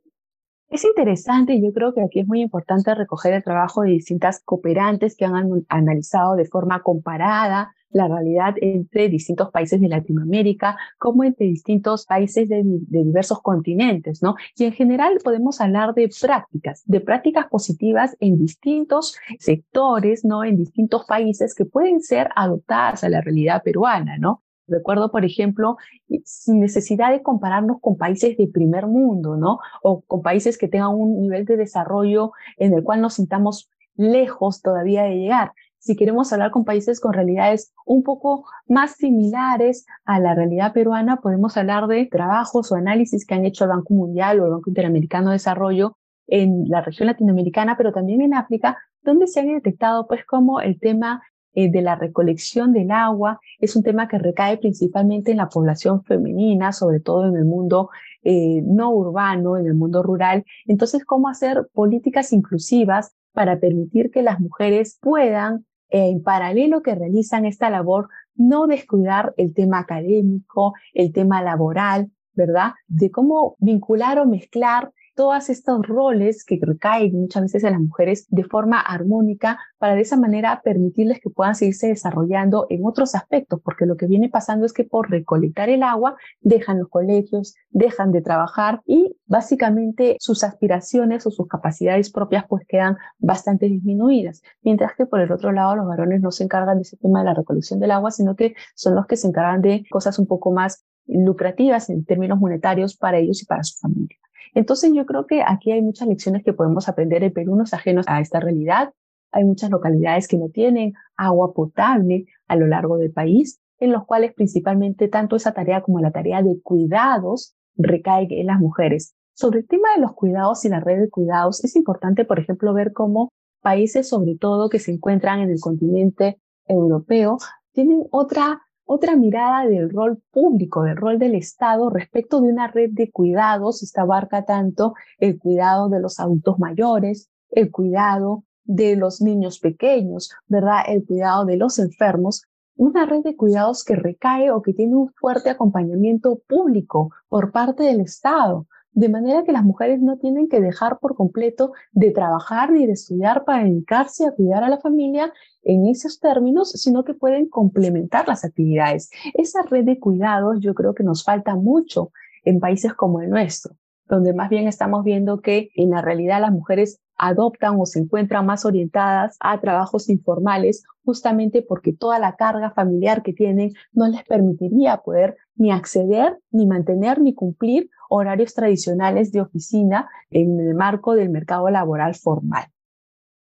Es 0.71 0.83
interesante, 0.83 1.61
yo 1.61 1.71
creo 1.73 1.93
que 1.93 2.01
aquí 2.01 2.21
es 2.21 2.27
muy 2.27 2.41
importante 2.41 2.95
recoger 2.95 3.33
el 3.33 3.43
trabajo 3.43 3.83
de 3.83 3.91
distintas 3.91 4.41
cooperantes 4.43 5.15
que 5.15 5.25
han 5.25 5.35
analizado 5.69 6.35
de 6.35 6.45
forma 6.45 6.81
comparada 6.81 7.71
la 7.89 8.07
realidad 8.07 8.55
entre 8.61 9.09
distintos 9.09 9.51
países 9.51 9.79
de 9.79 9.87
Latinoamérica, 9.87 10.77
como 10.97 11.23
entre 11.23 11.47
distintos 11.47 12.05
países 12.05 12.49
de, 12.49 12.61
diversos 12.63 13.41
continentes, 13.41 14.21
¿no? 14.21 14.35
Y 14.55 14.65
en 14.65 14.73
general 14.73 15.19
podemos 15.23 15.61
hablar 15.61 15.93
de 15.93 16.09
prácticas, 16.21 16.83
de 16.85 17.01
prácticas 17.01 17.47
positivas 17.47 18.15
en 18.19 18.37
distintos 18.37 19.15
sectores, 19.39 20.25
¿no? 20.25 20.43
En 20.43 20.57
distintos 20.57 21.05
países 21.05 21.55
que 21.55 21.65
pueden 21.65 22.01
ser 22.01 22.29
adoptadas 22.35 23.03
a 23.03 23.09
la 23.09 23.21
realidad 23.21 23.63
peruana, 23.63 24.17
¿no? 24.17 24.43
Recuerdo, 24.67 25.11
por 25.11 25.23
ejemplo, 25.23 25.77
sin 26.25 26.59
necesidad 26.59 27.11
de 27.11 27.23
compararnos 27.23 27.77
con 27.79 27.97
países 27.97 28.35
de 28.35 28.47
primer 28.47 28.85
mundo, 28.85 29.37
¿no? 29.37 29.59
O 29.81 30.01
con 30.01 30.21
países 30.21 30.57
que 30.57 30.67
tengan 30.67 30.93
un 30.93 31.21
nivel 31.21 31.45
de 31.45 31.55
desarrollo 31.55 32.33
en 32.57 32.73
el 32.73 32.83
cual 32.83 32.99
nos 32.99 33.13
sintamos 33.13 33.69
lejos 33.95 34.61
todavía 34.61 35.03
de 35.03 35.15
llegar, 35.15 35.53
si 35.79 35.95
queremos 35.95 36.31
hablar 36.33 36.51
con 36.51 36.65
países 36.65 36.99
con 36.99 37.13
realidades 37.13 37.73
un 37.85 38.03
poco 38.03 38.45
más 38.67 38.95
similares 38.95 39.85
a 40.05 40.19
la 40.19 40.35
realidad 40.35 40.73
peruana, 40.73 41.21
podemos 41.21 41.57
hablar 41.57 41.87
de 41.87 42.05
trabajos 42.05 42.71
o 42.71 42.75
análisis 42.75 43.25
que 43.25 43.35
han 43.35 43.45
hecho 43.45 43.63
el 43.63 43.71
Banco 43.71 43.93
Mundial 43.93 44.39
o 44.39 44.45
el 44.45 44.51
Banco 44.51 44.69
Interamericano 44.69 45.29
de 45.29 45.35
Desarrollo 45.35 45.97
en 46.27 46.67
la 46.67 46.81
región 46.81 47.07
latinoamericana, 47.07 47.77
pero 47.77 47.91
también 47.93 48.21
en 48.21 48.33
África, 48.33 48.77
donde 49.01 49.27
se 49.27 49.39
han 49.39 49.47
detectado 49.47 50.07
pues 50.07 50.25
como 50.25 50.59
el 50.59 50.79
tema 50.79 51.21
eh, 51.53 51.71
de 51.71 51.81
la 51.81 51.95
recolección 51.95 52.71
del 52.71 52.91
agua 52.91 53.39
es 53.59 53.75
un 53.75 53.81
tema 53.81 54.07
que 54.07 54.19
recae 54.19 54.57
principalmente 54.57 55.31
en 55.31 55.37
la 55.37 55.49
población 55.49 56.03
femenina, 56.03 56.71
sobre 56.71 56.99
todo 56.99 57.27
en 57.27 57.35
el 57.35 57.45
mundo 57.45 57.89
eh, 58.21 58.61
no 58.63 58.91
urbano, 58.91 59.57
en 59.57 59.65
el 59.65 59.73
mundo 59.73 60.03
rural. 60.03 60.43
Entonces, 60.65 61.03
¿cómo 61.03 61.29
hacer 61.29 61.67
políticas 61.73 62.31
inclusivas 62.31 63.15
para 63.31 63.59
permitir 63.59 64.11
que 64.11 64.21
las 64.21 64.39
mujeres 64.39 64.97
puedan, 65.01 65.65
en 65.89 66.21
paralelo 66.23 66.81
que 66.81 66.95
realizan 66.95 67.45
esta 67.45 67.69
labor, 67.69 68.09
no 68.35 68.67
descuidar 68.67 69.33
el 69.37 69.53
tema 69.53 69.79
académico, 69.79 70.73
el 70.93 71.11
tema 71.11 71.41
laboral, 71.41 72.11
¿verdad? 72.33 72.73
De 72.87 73.11
cómo 73.11 73.55
vincular 73.59 74.19
o 74.19 74.25
mezclar 74.25 74.91
todos 75.17 75.49
estos 75.49 75.85
roles 75.85 76.45
que 76.45 76.59
recaen 76.61 77.19
muchas 77.19 77.41
veces 77.41 77.63
en 77.63 77.71
las 77.71 77.81
mujeres 77.81 78.27
de 78.29 78.43
forma 78.43 78.79
armónica 78.79 79.59
para 79.79 79.95
de 79.95 80.01
esa 80.01 80.15
manera 80.15 80.61
permitirles 80.63 81.19
que 81.19 81.31
puedan 81.31 81.55
seguirse 81.55 81.87
desarrollando 81.87 82.67
en 82.69 82.85
otros 82.85 83.15
aspectos, 83.15 83.59
porque 83.63 83.87
lo 83.87 83.97
que 83.97 84.05
viene 84.05 84.29
pasando 84.29 84.67
es 84.67 84.73
que 84.73 84.83
por 84.83 85.09
recolectar 85.09 85.69
el 85.69 85.81
agua 85.81 86.15
dejan 86.41 86.77
los 86.77 86.89
colegios, 86.89 87.55
dejan 87.71 88.11
de 88.11 88.21
trabajar 88.21 88.81
y 88.85 89.17
básicamente 89.25 90.17
sus 90.19 90.43
aspiraciones 90.43 91.25
o 91.25 91.31
sus 91.31 91.47
capacidades 91.47 92.11
propias 92.11 92.45
pues 92.47 92.63
quedan 92.67 92.95
bastante 93.17 93.65
disminuidas, 93.65 94.43
mientras 94.61 94.95
que 94.95 95.07
por 95.07 95.19
el 95.19 95.31
otro 95.31 95.51
lado 95.51 95.75
los 95.75 95.87
varones 95.87 96.21
no 96.21 96.29
se 96.31 96.43
encargan 96.43 96.77
de 96.77 96.83
ese 96.83 96.95
tema 96.95 97.19
de 97.19 97.25
la 97.25 97.33
recolección 97.33 97.79
del 97.79 97.89
agua, 97.89 98.11
sino 98.11 98.35
que 98.35 98.53
son 98.75 98.93
los 98.93 99.07
que 99.07 99.17
se 99.17 99.27
encargan 99.27 99.63
de 99.63 99.83
cosas 99.89 100.19
un 100.19 100.27
poco 100.27 100.51
más 100.51 100.85
lucrativas 101.07 101.89
en 101.89 102.05
términos 102.05 102.39
monetarios 102.39 102.95
para 102.95 103.17
ellos 103.17 103.41
y 103.41 103.45
para 103.45 103.63
su 103.63 103.79
familia. 103.79 104.17
Entonces 104.57 104.91
yo 104.91 105.05
creo 105.05 105.27
que 105.27 105.43
aquí 105.45 105.71
hay 105.71 105.83
muchas 105.83 106.07
lecciones 106.07 106.43
que 106.43 106.51
podemos 106.51 106.89
aprender. 106.89 107.23
El 107.23 107.31
Perú 107.31 107.55
no 107.55 107.65
es 107.65 107.75
ajeno 107.75 108.01
a 108.07 108.21
esta 108.21 108.39
realidad. 108.39 108.91
Hay 109.31 109.43
muchas 109.43 109.69
localidades 109.69 110.27
que 110.27 110.39
no 110.39 110.49
tienen 110.49 110.93
agua 111.15 111.53
potable 111.53 112.25
a 112.47 112.55
lo 112.55 112.65
largo 112.65 112.97
del 112.97 113.11
país, 113.11 113.59
en 113.79 113.91
los 113.91 114.07
cuales 114.07 114.33
principalmente 114.33 115.09
tanto 115.09 115.35
esa 115.35 115.51
tarea 115.51 115.83
como 115.83 115.99
la 115.99 116.09
tarea 116.09 116.41
de 116.41 116.59
cuidados 116.63 117.53
recae 117.75 118.25
en 118.31 118.47
las 118.47 118.59
mujeres. 118.59 119.13
Sobre 119.35 119.59
el 119.59 119.67
tema 119.67 119.89
de 119.95 120.01
los 120.01 120.13
cuidados 120.13 120.65
y 120.65 120.69
la 120.69 120.79
red 120.79 121.01
de 121.01 121.09
cuidados, 121.11 121.63
es 121.63 121.75
importante, 121.75 122.25
por 122.25 122.39
ejemplo, 122.39 122.73
ver 122.73 122.93
cómo 122.93 123.29
países, 123.61 124.09
sobre 124.09 124.37
todo 124.37 124.69
que 124.69 124.79
se 124.79 124.91
encuentran 124.91 125.39
en 125.41 125.51
el 125.51 125.59
continente 125.59 126.41
europeo, 126.65 127.37
tienen 127.73 128.07
otra 128.09 128.59
otra 128.87 129.15
mirada 129.15 129.67
del 129.67 129.89
rol 129.89 130.23
público, 130.31 130.83
del 130.83 130.95
rol 130.95 131.19
del 131.19 131.35
Estado 131.35 131.89
respecto 131.89 132.41
de 132.41 132.51
una 132.51 132.67
red 132.67 132.89
de 132.93 133.11
cuidados. 133.11 133.83
Esta 133.83 134.01
abarca 134.01 134.45
tanto 134.45 134.95
el 135.19 135.37
cuidado 135.37 135.89
de 135.89 135.99
los 135.99 136.19
adultos 136.19 136.57
mayores, 136.57 137.29
el 137.51 137.69
cuidado 137.69 138.45
de 138.63 138.95
los 138.95 139.21
niños 139.21 139.59
pequeños, 139.59 140.31
¿verdad? 140.47 140.79
El 140.87 141.05
cuidado 141.05 141.45
de 141.45 141.57
los 141.57 141.79
enfermos. 141.79 142.43
Una 142.77 143.05
red 143.05 143.23
de 143.23 143.35
cuidados 143.35 143.83
que 143.83 143.95
recae 143.95 144.51
o 144.51 144.61
que 144.61 144.73
tiene 144.73 144.95
un 144.95 145.09
fuerte 145.09 145.49
acompañamiento 145.49 146.39
público 146.47 147.11
por 147.27 147.51
parte 147.51 147.83
del 147.83 147.99
Estado, 147.99 148.67
de 148.97 149.09
manera 149.09 149.43
que 149.43 149.51
las 149.51 149.63
mujeres 149.63 150.01
no 150.01 150.17
tienen 150.17 150.47
que 150.47 150.59
dejar 150.59 150.97
por 150.99 151.15
completo 151.15 151.73
de 151.91 152.11
trabajar 152.11 152.71
ni 152.71 152.87
de 152.87 152.93
estudiar 152.93 153.45
para 153.45 153.63
dedicarse 153.63 154.25
a 154.25 154.31
cuidar 154.31 154.63
a 154.63 154.69
la 154.69 154.79
familia 154.79 155.31
en 155.67 155.85
esos 155.85 156.19
términos, 156.19 156.71
sino 156.71 157.03
que 157.03 157.13
pueden 157.13 157.49
complementar 157.49 158.27
las 158.27 158.45
actividades. 158.45 159.09
Esa 159.33 159.63
red 159.63 159.83
de 159.83 159.99
cuidados 159.99 160.59
yo 160.61 160.73
creo 160.73 160.95
que 160.95 161.03
nos 161.03 161.23
falta 161.23 161.55
mucho 161.55 162.11
en 162.45 162.61
países 162.61 162.93
como 162.93 163.21
el 163.21 163.29
nuestro, 163.29 163.75
donde 164.05 164.33
más 164.33 164.49
bien 164.49 164.67
estamos 164.67 165.03
viendo 165.03 165.41
que 165.41 165.69
en 165.75 165.89
la 165.89 166.01
realidad 166.01 166.39
las 166.39 166.53
mujeres 166.53 167.01
adoptan 167.17 167.75
o 167.79 167.85
se 167.85 167.99
encuentran 167.99 168.45
más 168.45 168.63
orientadas 168.63 169.35
a 169.41 169.59
trabajos 169.59 170.07
informales 170.07 170.83
justamente 171.03 171.61
porque 171.61 171.91
toda 171.91 172.17
la 172.17 172.37
carga 172.37 172.71
familiar 172.71 173.21
que 173.21 173.33
tienen 173.33 173.73
no 173.91 174.07
les 174.07 174.23
permitiría 174.23 174.97
poder 174.97 175.35
ni 175.55 175.71
acceder, 175.71 176.39
ni 176.49 176.65
mantener, 176.65 177.19
ni 177.19 177.33
cumplir 177.33 177.89
horarios 178.09 178.53
tradicionales 178.53 179.33
de 179.33 179.41
oficina 179.41 180.07
en 180.29 180.59
el 180.61 180.75
marco 180.75 181.13
del 181.13 181.29
mercado 181.29 181.69
laboral 181.69 182.15
formal. 182.15 182.67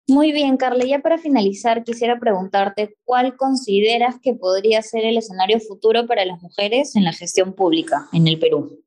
Muy 0.10 0.32
bien, 0.32 0.56
Carla. 0.56 0.86
Ya 0.86 1.00
para 1.00 1.18
finalizar, 1.18 1.84
quisiera 1.84 2.18
preguntarte 2.18 2.96
cuál 3.04 3.36
consideras 3.36 4.16
que 4.22 4.34
podría 4.34 4.82
ser 4.82 5.04
el 5.04 5.18
escenario 5.18 5.60
futuro 5.60 6.08
para 6.08 6.26
las 6.26 6.42
mujeres 6.42 6.96
en 6.96 7.04
la 7.04 7.12
gestión 7.12 7.54
pública 7.54 8.08
en 8.14 8.28
el 8.28 8.40
Perú. 8.40 8.87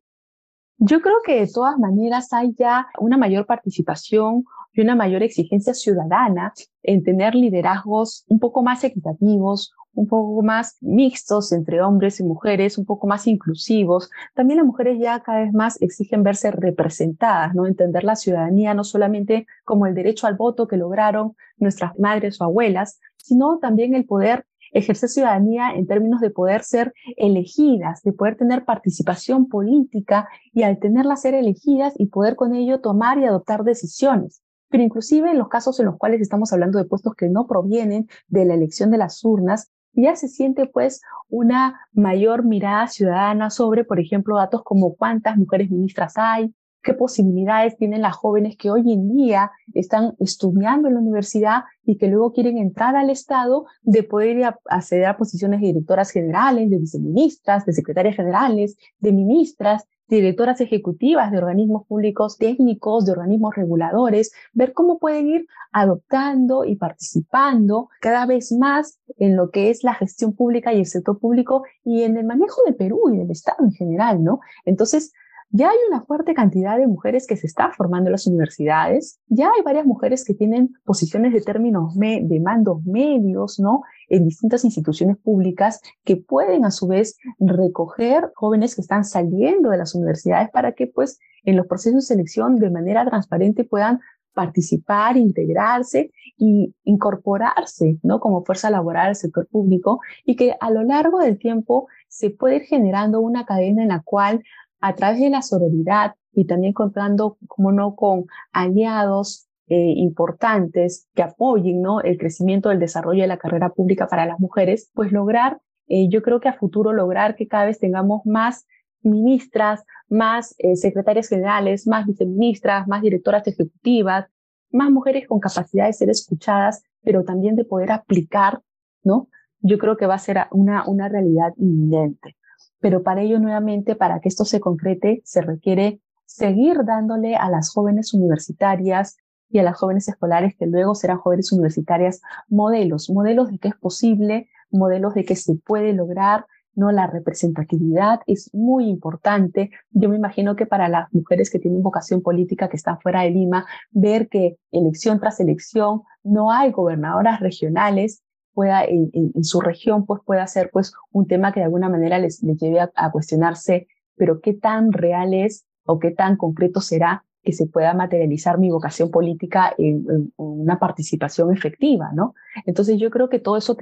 Yo 0.82 1.02
creo 1.02 1.16
que 1.26 1.40
de 1.40 1.46
todas 1.46 1.78
maneras 1.78 2.32
hay 2.32 2.54
ya 2.54 2.86
una 2.98 3.18
mayor 3.18 3.44
participación 3.44 4.44
y 4.72 4.80
una 4.80 4.94
mayor 4.94 5.22
exigencia 5.22 5.74
ciudadana 5.74 6.54
en 6.82 7.02
tener 7.02 7.34
liderazgos 7.34 8.24
un 8.28 8.38
poco 8.38 8.62
más 8.62 8.82
equitativos, 8.82 9.74
un 9.92 10.06
poco 10.06 10.42
más 10.42 10.78
mixtos 10.80 11.52
entre 11.52 11.82
hombres 11.82 12.18
y 12.20 12.24
mujeres, 12.24 12.78
un 12.78 12.86
poco 12.86 13.06
más 13.06 13.26
inclusivos. 13.26 14.08
También 14.34 14.56
las 14.56 14.66
mujeres 14.66 14.98
ya 14.98 15.20
cada 15.20 15.40
vez 15.40 15.52
más 15.52 15.80
exigen 15.82 16.22
verse 16.22 16.50
representadas, 16.50 17.54
¿no? 17.54 17.66
Entender 17.66 18.02
la 18.02 18.16
ciudadanía 18.16 18.72
no 18.72 18.82
solamente 18.82 19.46
como 19.64 19.84
el 19.84 19.94
derecho 19.94 20.26
al 20.28 20.36
voto 20.36 20.66
que 20.66 20.78
lograron 20.78 21.36
nuestras 21.58 21.98
madres 21.98 22.40
o 22.40 22.44
abuelas, 22.44 22.98
sino 23.18 23.58
también 23.58 23.94
el 23.94 24.06
poder 24.06 24.46
ejercer 24.72 25.08
ciudadanía 25.08 25.72
en 25.74 25.86
términos 25.86 26.20
de 26.20 26.30
poder 26.30 26.62
ser 26.62 26.92
elegidas, 27.16 28.02
de 28.02 28.12
poder 28.12 28.36
tener 28.36 28.64
participación 28.64 29.48
política 29.48 30.28
y 30.52 30.62
al 30.62 30.78
tenerlas 30.78 31.22
ser 31.22 31.34
elegidas 31.34 31.94
y 31.96 32.06
poder 32.06 32.36
con 32.36 32.54
ello 32.54 32.80
tomar 32.80 33.18
y 33.18 33.24
adoptar 33.24 33.64
decisiones. 33.64 34.42
Pero 34.68 34.84
inclusive 34.84 35.30
en 35.30 35.38
los 35.38 35.48
casos 35.48 35.80
en 35.80 35.86
los 35.86 35.96
cuales 35.96 36.20
estamos 36.20 36.52
hablando 36.52 36.78
de 36.78 36.84
puestos 36.84 37.14
que 37.14 37.28
no 37.28 37.46
provienen 37.46 38.08
de 38.28 38.44
la 38.44 38.54
elección 38.54 38.90
de 38.90 38.98
las 38.98 39.24
urnas, 39.24 39.70
ya 39.92 40.14
se 40.14 40.28
siente 40.28 40.66
pues 40.66 41.00
una 41.28 41.80
mayor 41.92 42.44
mirada 42.44 42.86
ciudadana 42.86 43.50
sobre, 43.50 43.84
por 43.84 43.98
ejemplo, 43.98 44.36
datos 44.36 44.62
como 44.62 44.94
cuántas 44.94 45.36
mujeres 45.36 45.70
ministras 45.70 46.14
hay, 46.16 46.54
qué 46.82 46.94
posibilidades 46.94 47.76
tienen 47.76 48.02
las 48.02 48.14
jóvenes 48.14 48.56
que 48.56 48.70
hoy 48.70 48.92
en 48.92 49.08
día 49.14 49.50
están 49.74 50.14
estudiando 50.18 50.88
en 50.88 50.94
la 50.94 51.00
universidad 51.00 51.62
y 51.84 51.96
que 51.96 52.08
luego 52.08 52.32
quieren 52.32 52.58
entrar 52.58 52.96
al 52.96 53.10
Estado 53.10 53.66
de 53.82 54.02
poder 54.02 54.54
acceder 54.68 55.06
a 55.06 55.16
posiciones 55.16 55.60
de 55.60 55.68
directoras 55.68 56.10
generales, 56.10 56.70
de 56.70 56.78
viceministras, 56.78 57.66
de 57.66 57.72
secretarias 57.72 58.16
generales, 58.16 58.76
de 58.98 59.12
ministras, 59.12 59.86
directoras 60.10 60.60
ejecutivas 60.60 61.30
de 61.30 61.38
organismos 61.38 61.86
públicos 61.86 62.36
técnicos, 62.36 63.06
de 63.06 63.12
organismos 63.12 63.54
reguladores, 63.54 64.32
ver 64.52 64.72
cómo 64.72 64.98
pueden 64.98 65.28
ir 65.28 65.46
adoptando 65.72 66.64
y 66.64 66.74
participando 66.74 67.88
cada 68.00 68.26
vez 68.26 68.50
más 68.52 68.98
en 69.18 69.36
lo 69.36 69.50
que 69.50 69.70
es 69.70 69.84
la 69.84 69.94
gestión 69.94 70.34
pública 70.34 70.72
y 70.72 70.80
el 70.80 70.86
sector 70.86 71.18
público 71.18 71.62
y 71.84 72.02
en 72.02 72.16
el 72.16 72.26
manejo 72.26 72.60
de 72.66 72.72
Perú 72.72 73.10
y 73.12 73.18
del 73.18 73.30
Estado 73.30 73.64
en 73.64 73.72
general, 73.72 74.22
¿no? 74.22 74.40
Entonces, 74.64 75.12
ya 75.50 75.68
hay 75.68 75.76
una 75.88 76.02
fuerte 76.02 76.32
cantidad 76.32 76.78
de 76.78 76.86
mujeres 76.86 77.26
que 77.26 77.36
se 77.36 77.46
está 77.46 77.70
formando 77.76 78.08
en 78.08 78.12
las 78.12 78.26
universidades, 78.26 79.18
ya 79.26 79.50
hay 79.54 79.62
varias 79.62 79.84
mujeres 79.84 80.24
que 80.24 80.34
tienen 80.34 80.74
posiciones 80.84 81.32
de 81.32 81.40
términos 81.40 81.94
de 81.96 82.40
mandos 82.40 82.84
medios, 82.84 83.58
¿no? 83.58 83.82
En 84.08 84.24
distintas 84.24 84.64
instituciones 84.64 85.16
públicas 85.18 85.80
que 86.04 86.16
pueden 86.16 86.64
a 86.64 86.70
su 86.70 86.86
vez 86.86 87.18
recoger 87.40 88.30
jóvenes 88.34 88.74
que 88.76 88.80
están 88.80 89.04
saliendo 89.04 89.70
de 89.70 89.78
las 89.78 89.94
universidades 89.94 90.50
para 90.50 90.72
que 90.72 90.86
pues 90.86 91.18
en 91.42 91.56
los 91.56 91.66
procesos 91.66 92.06
de 92.08 92.14
selección 92.14 92.56
de 92.56 92.70
manera 92.70 93.04
transparente 93.04 93.64
puedan 93.64 94.00
participar, 94.32 95.16
integrarse 95.16 96.12
y 96.36 96.74
incorporarse, 96.84 97.98
¿no? 98.02 98.20
Como 98.20 98.44
fuerza 98.44 98.70
laboral 98.70 99.08
al 99.08 99.16
sector 99.16 99.48
público 99.48 100.00
y 100.24 100.36
que 100.36 100.54
a 100.60 100.70
lo 100.70 100.84
largo 100.84 101.18
del 101.18 101.38
tiempo 101.38 101.88
se 102.08 102.30
puede 102.30 102.56
ir 102.56 102.62
generando 102.62 103.20
una 103.20 103.44
cadena 103.44 103.82
en 103.82 103.88
la 103.88 104.02
cual 104.02 104.42
a 104.80 104.94
través 104.94 105.20
de 105.20 105.30
la 105.30 105.42
sororidad 105.42 106.14
y 106.32 106.46
también 106.46 106.72
contando, 106.72 107.38
como 107.46 107.72
no, 107.72 107.94
con 107.94 108.26
aliados 108.52 109.48
eh, 109.68 109.94
importantes 109.96 111.08
que 111.14 111.22
apoyen 111.22 111.82
¿no? 111.82 112.00
el 112.00 112.18
crecimiento, 112.18 112.70
el 112.70 112.80
desarrollo 112.80 113.22
de 113.22 113.28
la 113.28 113.38
carrera 113.38 113.70
pública 113.70 114.08
para 114.08 114.26
las 114.26 114.40
mujeres, 114.40 114.90
pues 114.94 115.12
lograr, 115.12 115.60
eh, 115.86 116.08
yo 116.08 116.22
creo 116.22 116.40
que 116.40 116.48
a 116.48 116.54
futuro 116.54 116.92
lograr 116.92 117.36
que 117.36 117.46
cada 117.46 117.66
vez 117.66 117.78
tengamos 117.78 118.22
más 118.24 118.66
ministras, 119.02 119.84
más 120.08 120.54
eh, 120.58 120.76
secretarias 120.76 121.28
generales, 121.28 121.86
más 121.86 122.06
viceministras, 122.06 122.86
más 122.86 123.02
directoras 123.02 123.46
ejecutivas, 123.46 124.26
más 124.70 124.90
mujeres 124.90 125.26
con 125.26 125.40
capacidad 125.40 125.86
de 125.86 125.92
ser 125.92 126.10
escuchadas, 126.10 126.82
pero 127.02 127.24
también 127.24 127.56
de 127.56 127.64
poder 127.64 127.92
aplicar, 127.92 128.60
¿no? 129.02 129.28
Yo 129.60 129.78
creo 129.78 129.96
que 129.96 130.06
va 130.06 130.14
a 130.14 130.18
ser 130.18 130.38
una, 130.52 130.86
una 130.86 131.08
realidad 131.08 131.52
inminente 131.56 132.36
pero 132.80 133.02
para 133.02 133.22
ello 133.22 133.38
nuevamente, 133.38 133.94
para 133.94 134.20
que 134.20 134.28
esto 134.28 134.44
se 134.44 134.60
concrete, 134.60 135.22
se 135.24 135.42
requiere 135.42 136.00
seguir 136.26 136.84
dándole 136.84 137.36
a 137.36 137.48
las 137.50 137.70
jóvenes 137.72 138.14
universitarias 138.14 139.16
y 139.50 139.58
a 139.58 139.62
las 139.62 139.76
jóvenes 139.76 140.08
escolares 140.08 140.54
que 140.56 140.66
luego 140.66 140.94
serán 140.94 141.18
jóvenes 141.18 141.52
universitarias 141.52 142.20
modelos, 142.48 143.10
modelos 143.10 143.50
de 143.50 143.58
que 143.58 143.68
es 143.68 143.74
posible, 143.74 144.48
modelos 144.70 145.14
de 145.14 145.24
que 145.24 145.36
se 145.36 145.56
puede 145.56 145.92
lograr, 145.92 146.46
¿no? 146.74 146.92
La 146.92 147.08
representatividad 147.08 148.20
es 148.26 148.54
muy 148.54 148.88
importante. 148.88 149.70
Yo 149.90 150.08
me 150.08 150.16
imagino 150.16 150.54
que 150.54 150.66
para 150.66 150.88
las 150.88 151.12
mujeres 151.12 151.50
que 151.50 151.58
tienen 151.58 151.82
vocación 151.82 152.22
política 152.22 152.68
que 152.68 152.76
están 152.76 153.00
fuera 153.00 153.22
de 153.22 153.30
Lima, 153.30 153.66
ver 153.90 154.28
que 154.28 154.56
elección 154.70 155.18
tras 155.18 155.40
elección 155.40 156.02
no 156.22 156.52
hay 156.52 156.70
gobernadoras 156.70 157.40
regionales 157.40 158.22
pueda 158.54 158.84
en, 158.84 159.32
su 159.42 159.60
región 159.60 160.06
pues 160.06 160.20
pueda 160.24 160.46
ser 160.46 160.70
pues 160.72 160.92
un 161.12 161.26
tema 161.26 161.52
que 161.52 161.60
de 161.60 161.64
alguna 161.64 161.88
manera 161.88 162.18
les, 162.18 162.40
lleve 162.40 162.80
a, 162.80 163.10
cuestionarse, 163.10 163.88
pero 164.16 164.40
qué 164.40 164.54
tan 164.54 164.92
real 164.92 165.34
es 165.34 165.66
o 165.84 165.98
qué 165.98 166.10
tan 166.10 166.36
concreto 166.36 166.80
será 166.80 167.24
que 167.42 167.52
se 167.52 167.66
pueda 167.66 167.94
materializar 167.94 168.58
mi 168.58 168.70
vocación 168.70 169.10
política 169.10 169.74
en, 169.78 170.32
una 170.36 170.78
participación 170.78 171.52
efectiva, 171.54 172.10
¿no? 172.14 172.34
Entonces 172.66 172.98
yo 172.98 173.10
creo 173.10 173.28
que 173.28 173.38
todo 173.38 173.56
eso 173.56 173.76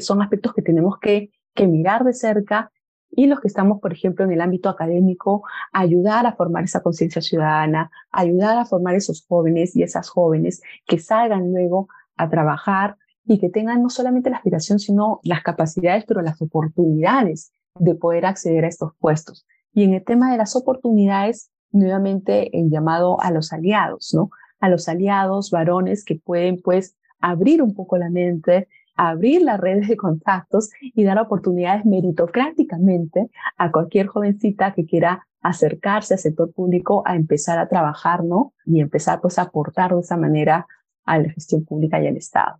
son 0.00 0.22
aspectos 0.22 0.52
que 0.54 0.62
tenemos 0.62 0.98
que 1.00 1.30
mirar 1.66 2.04
de 2.04 2.12
cerca 2.12 2.70
y 3.10 3.26
los 3.26 3.40
que 3.40 3.48
estamos, 3.48 3.80
por 3.80 3.92
ejemplo, 3.92 4.24
en 4.24 4.32
el 4.32 4.40
ámbito 4.40 4.68
académico, 4.68 5.42
ayudar 5.72 6.26
a 6.26 6.32
formar 6.32 6.64
esa 6.64 6.82
conciencia 6.82 7.20
ciudadana, 7.20 7.90
ayudar 8.10 8.56
a 8.58 8.64
formar 8.64 8.94
esos 8.94 9.26
jóvenes 9.26 9.74
y 9.74 9.82
esas 9.82 10.08
jóvenes 10.08 10.62
que 10.86 10.98
salgan 10.98 11.50
luego 11.50 11.88
a 12.16 12.28
trabajar 12.28 12.96
y 13.24 13.38
que 13.38 13.50
tengan 13.50 13.82
no 13.82 13.90
solamente 13.90 14.30
la 14.30 14.36
aspiración, 14.36 14.78
sino 14.78 15.20
las 15.22 15.42
capacidades, 15.42 16.04
pero 16.06 16.22
las 16.22 16.40
oportunidades 16.40 17.52
de 17.78 17.94
poder 17.94 18.26
acceder 18.26 18.64
a 18.64 18.68
estos 18.68 18.92
puestos. 18.98 19.46
Y 19.72 19.84
en 19.84 19.94
el 19.94 20.04
tema 20.04 20.30
de 20.32 20.38
las 20.38 20.56
oportunidades, 20.56 21.50
nuevamente 21.70 22.56
el 22.58 22.70
llamado 22.70 23.20
a 23.20 23.30
los 23.30 23.52
aliados, 23.52 24.12
¿no? 24.14 24.30
A 24.58 24.68
los 24.68 24.88
aliados 24.88 25.50
varones 25.50 26.04
que 26.04 26.16
pueden, 26.16 26.60
pues, 26.60 26.96
abrir 27.20 27.62
un 27.62 27.74
poco 27.74 27.96
la 27.98 28.10
mente, 28.10 28.68
abrir 28.96 29.42
las 29.42 29.60
redes 29.60 29.88
de 29.88 29.96
contactos 29.96 30.70
y 30.80 31.04
dar 31.04 31.18
oportunidades 31.18 31.84
meritocráticamente 31.84 33.30
a 33.56 33.70
cualquier 33.70 34.08
jovencita 34.08 34.74
que 34.74 34.84
quiera 34.84 35.26
acercarse 35.40 36.14
al 36.14 36.20
sector 36.20 36.52
público 36.52 37.02
a 37.06 37.16
empezar 37.16 37.58
a 37.58 37.68
trabajar, 37.68 38.24
¿no? 38.24 38.52
Y 38.66 38.80
empezar, 38.80 39.20
pues, 39.20 39.38
a 39.38 39.42
aportar 39.42 39.94
de 39.94 40.00
esa 40.00 40.16
manera 40.16 40.66
a 41.04 41.18
la 41.18 41.30
gestión 41.30 41.64
pública 41.64 42.02
y 42.02 42.08
al 42.08 42.16
Estado. 42.16 42.58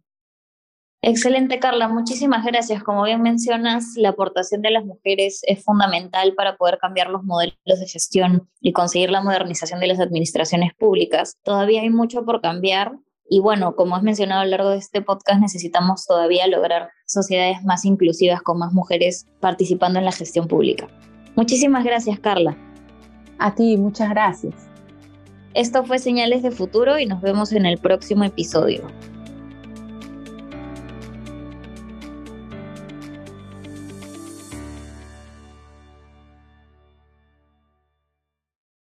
Excelente, 1.03 1.59
Carla. 1.59 1.89
Muchísimas 1.89 2.45
gracias. 2.45 2.83
Como 2.83 3.05
bien 3.05 3.23
mencionas, 3.23 3.95
la 3.97 4.11
aportación 4.11 4.61
de 4.61 4.71
las 4.71 4.85
mujeres 4.85 5.41
es 5.47 5.65
fundamental 5.65 6.35
para 6.35 6.57
poder 6.57 6.79
cambiar 6.79 7.09
los 7.09 7.25
modelos 7.25 7.57
de 7.65 7.87
gestión 7.87 8.49
y 8.61 8.73
conseguir 8.73 9.11
la 9.11 9.23
modernización 9.23 9.81
de 9.81 9.87
las 9.87 9.99
administraciones 9.99 10.75
públicas. 10.75 11.39
Todavía 11.43 11.81
hay 11.81 11.89
mucho 11.89 12.25
por 12.27 12.43
cambiar 12.43 12.93
y 13.33 13.39
bueno, 13.41 13.77
como 13.77 13.95
has 13.95 14.03
mencionado 14.03 14.43
a 14.43 14.45
lo 14.45 14.51
largo 14.51 14.71
de 14.71 14.79
este 14.79 15.01
podcast, 15.01 15.41
necesitamos 15.41 16.05
todavía 16.05 16.49
lograr 16.49 16.91
sociedades 17.07 17.63
más 17.63 17.85
inclusivas 17.85 18.43
con 18.43 18.59
más 18.59 18.73
mujeres 18.73 19.27
participando 19.39 20.01
en 20.01 20.05
la 20.05 20.13
gestión 20.13 20.49
pública. 20.49 20.89
Muchísimas 21.37 21.85
gracias, 21.85 22.19
Carla. 22.19 22.57
A 23.39 23.55
ti, 23.55 23.77
muchas 23.77 24.11
gracias. 24.11 24.55
Esto 25.55 25.85
fue 25.85 25.99
Señales 25.99 26.43
de 26.43 26.51
Futuro 26.51 26.99
y 26.99 27.07
nos 27.07 27.23
vemos 27.23 27.53
en 27.53 27.67
el 27.67 27.79
próximo 27.79 28.25
episodio. 28.25 28.83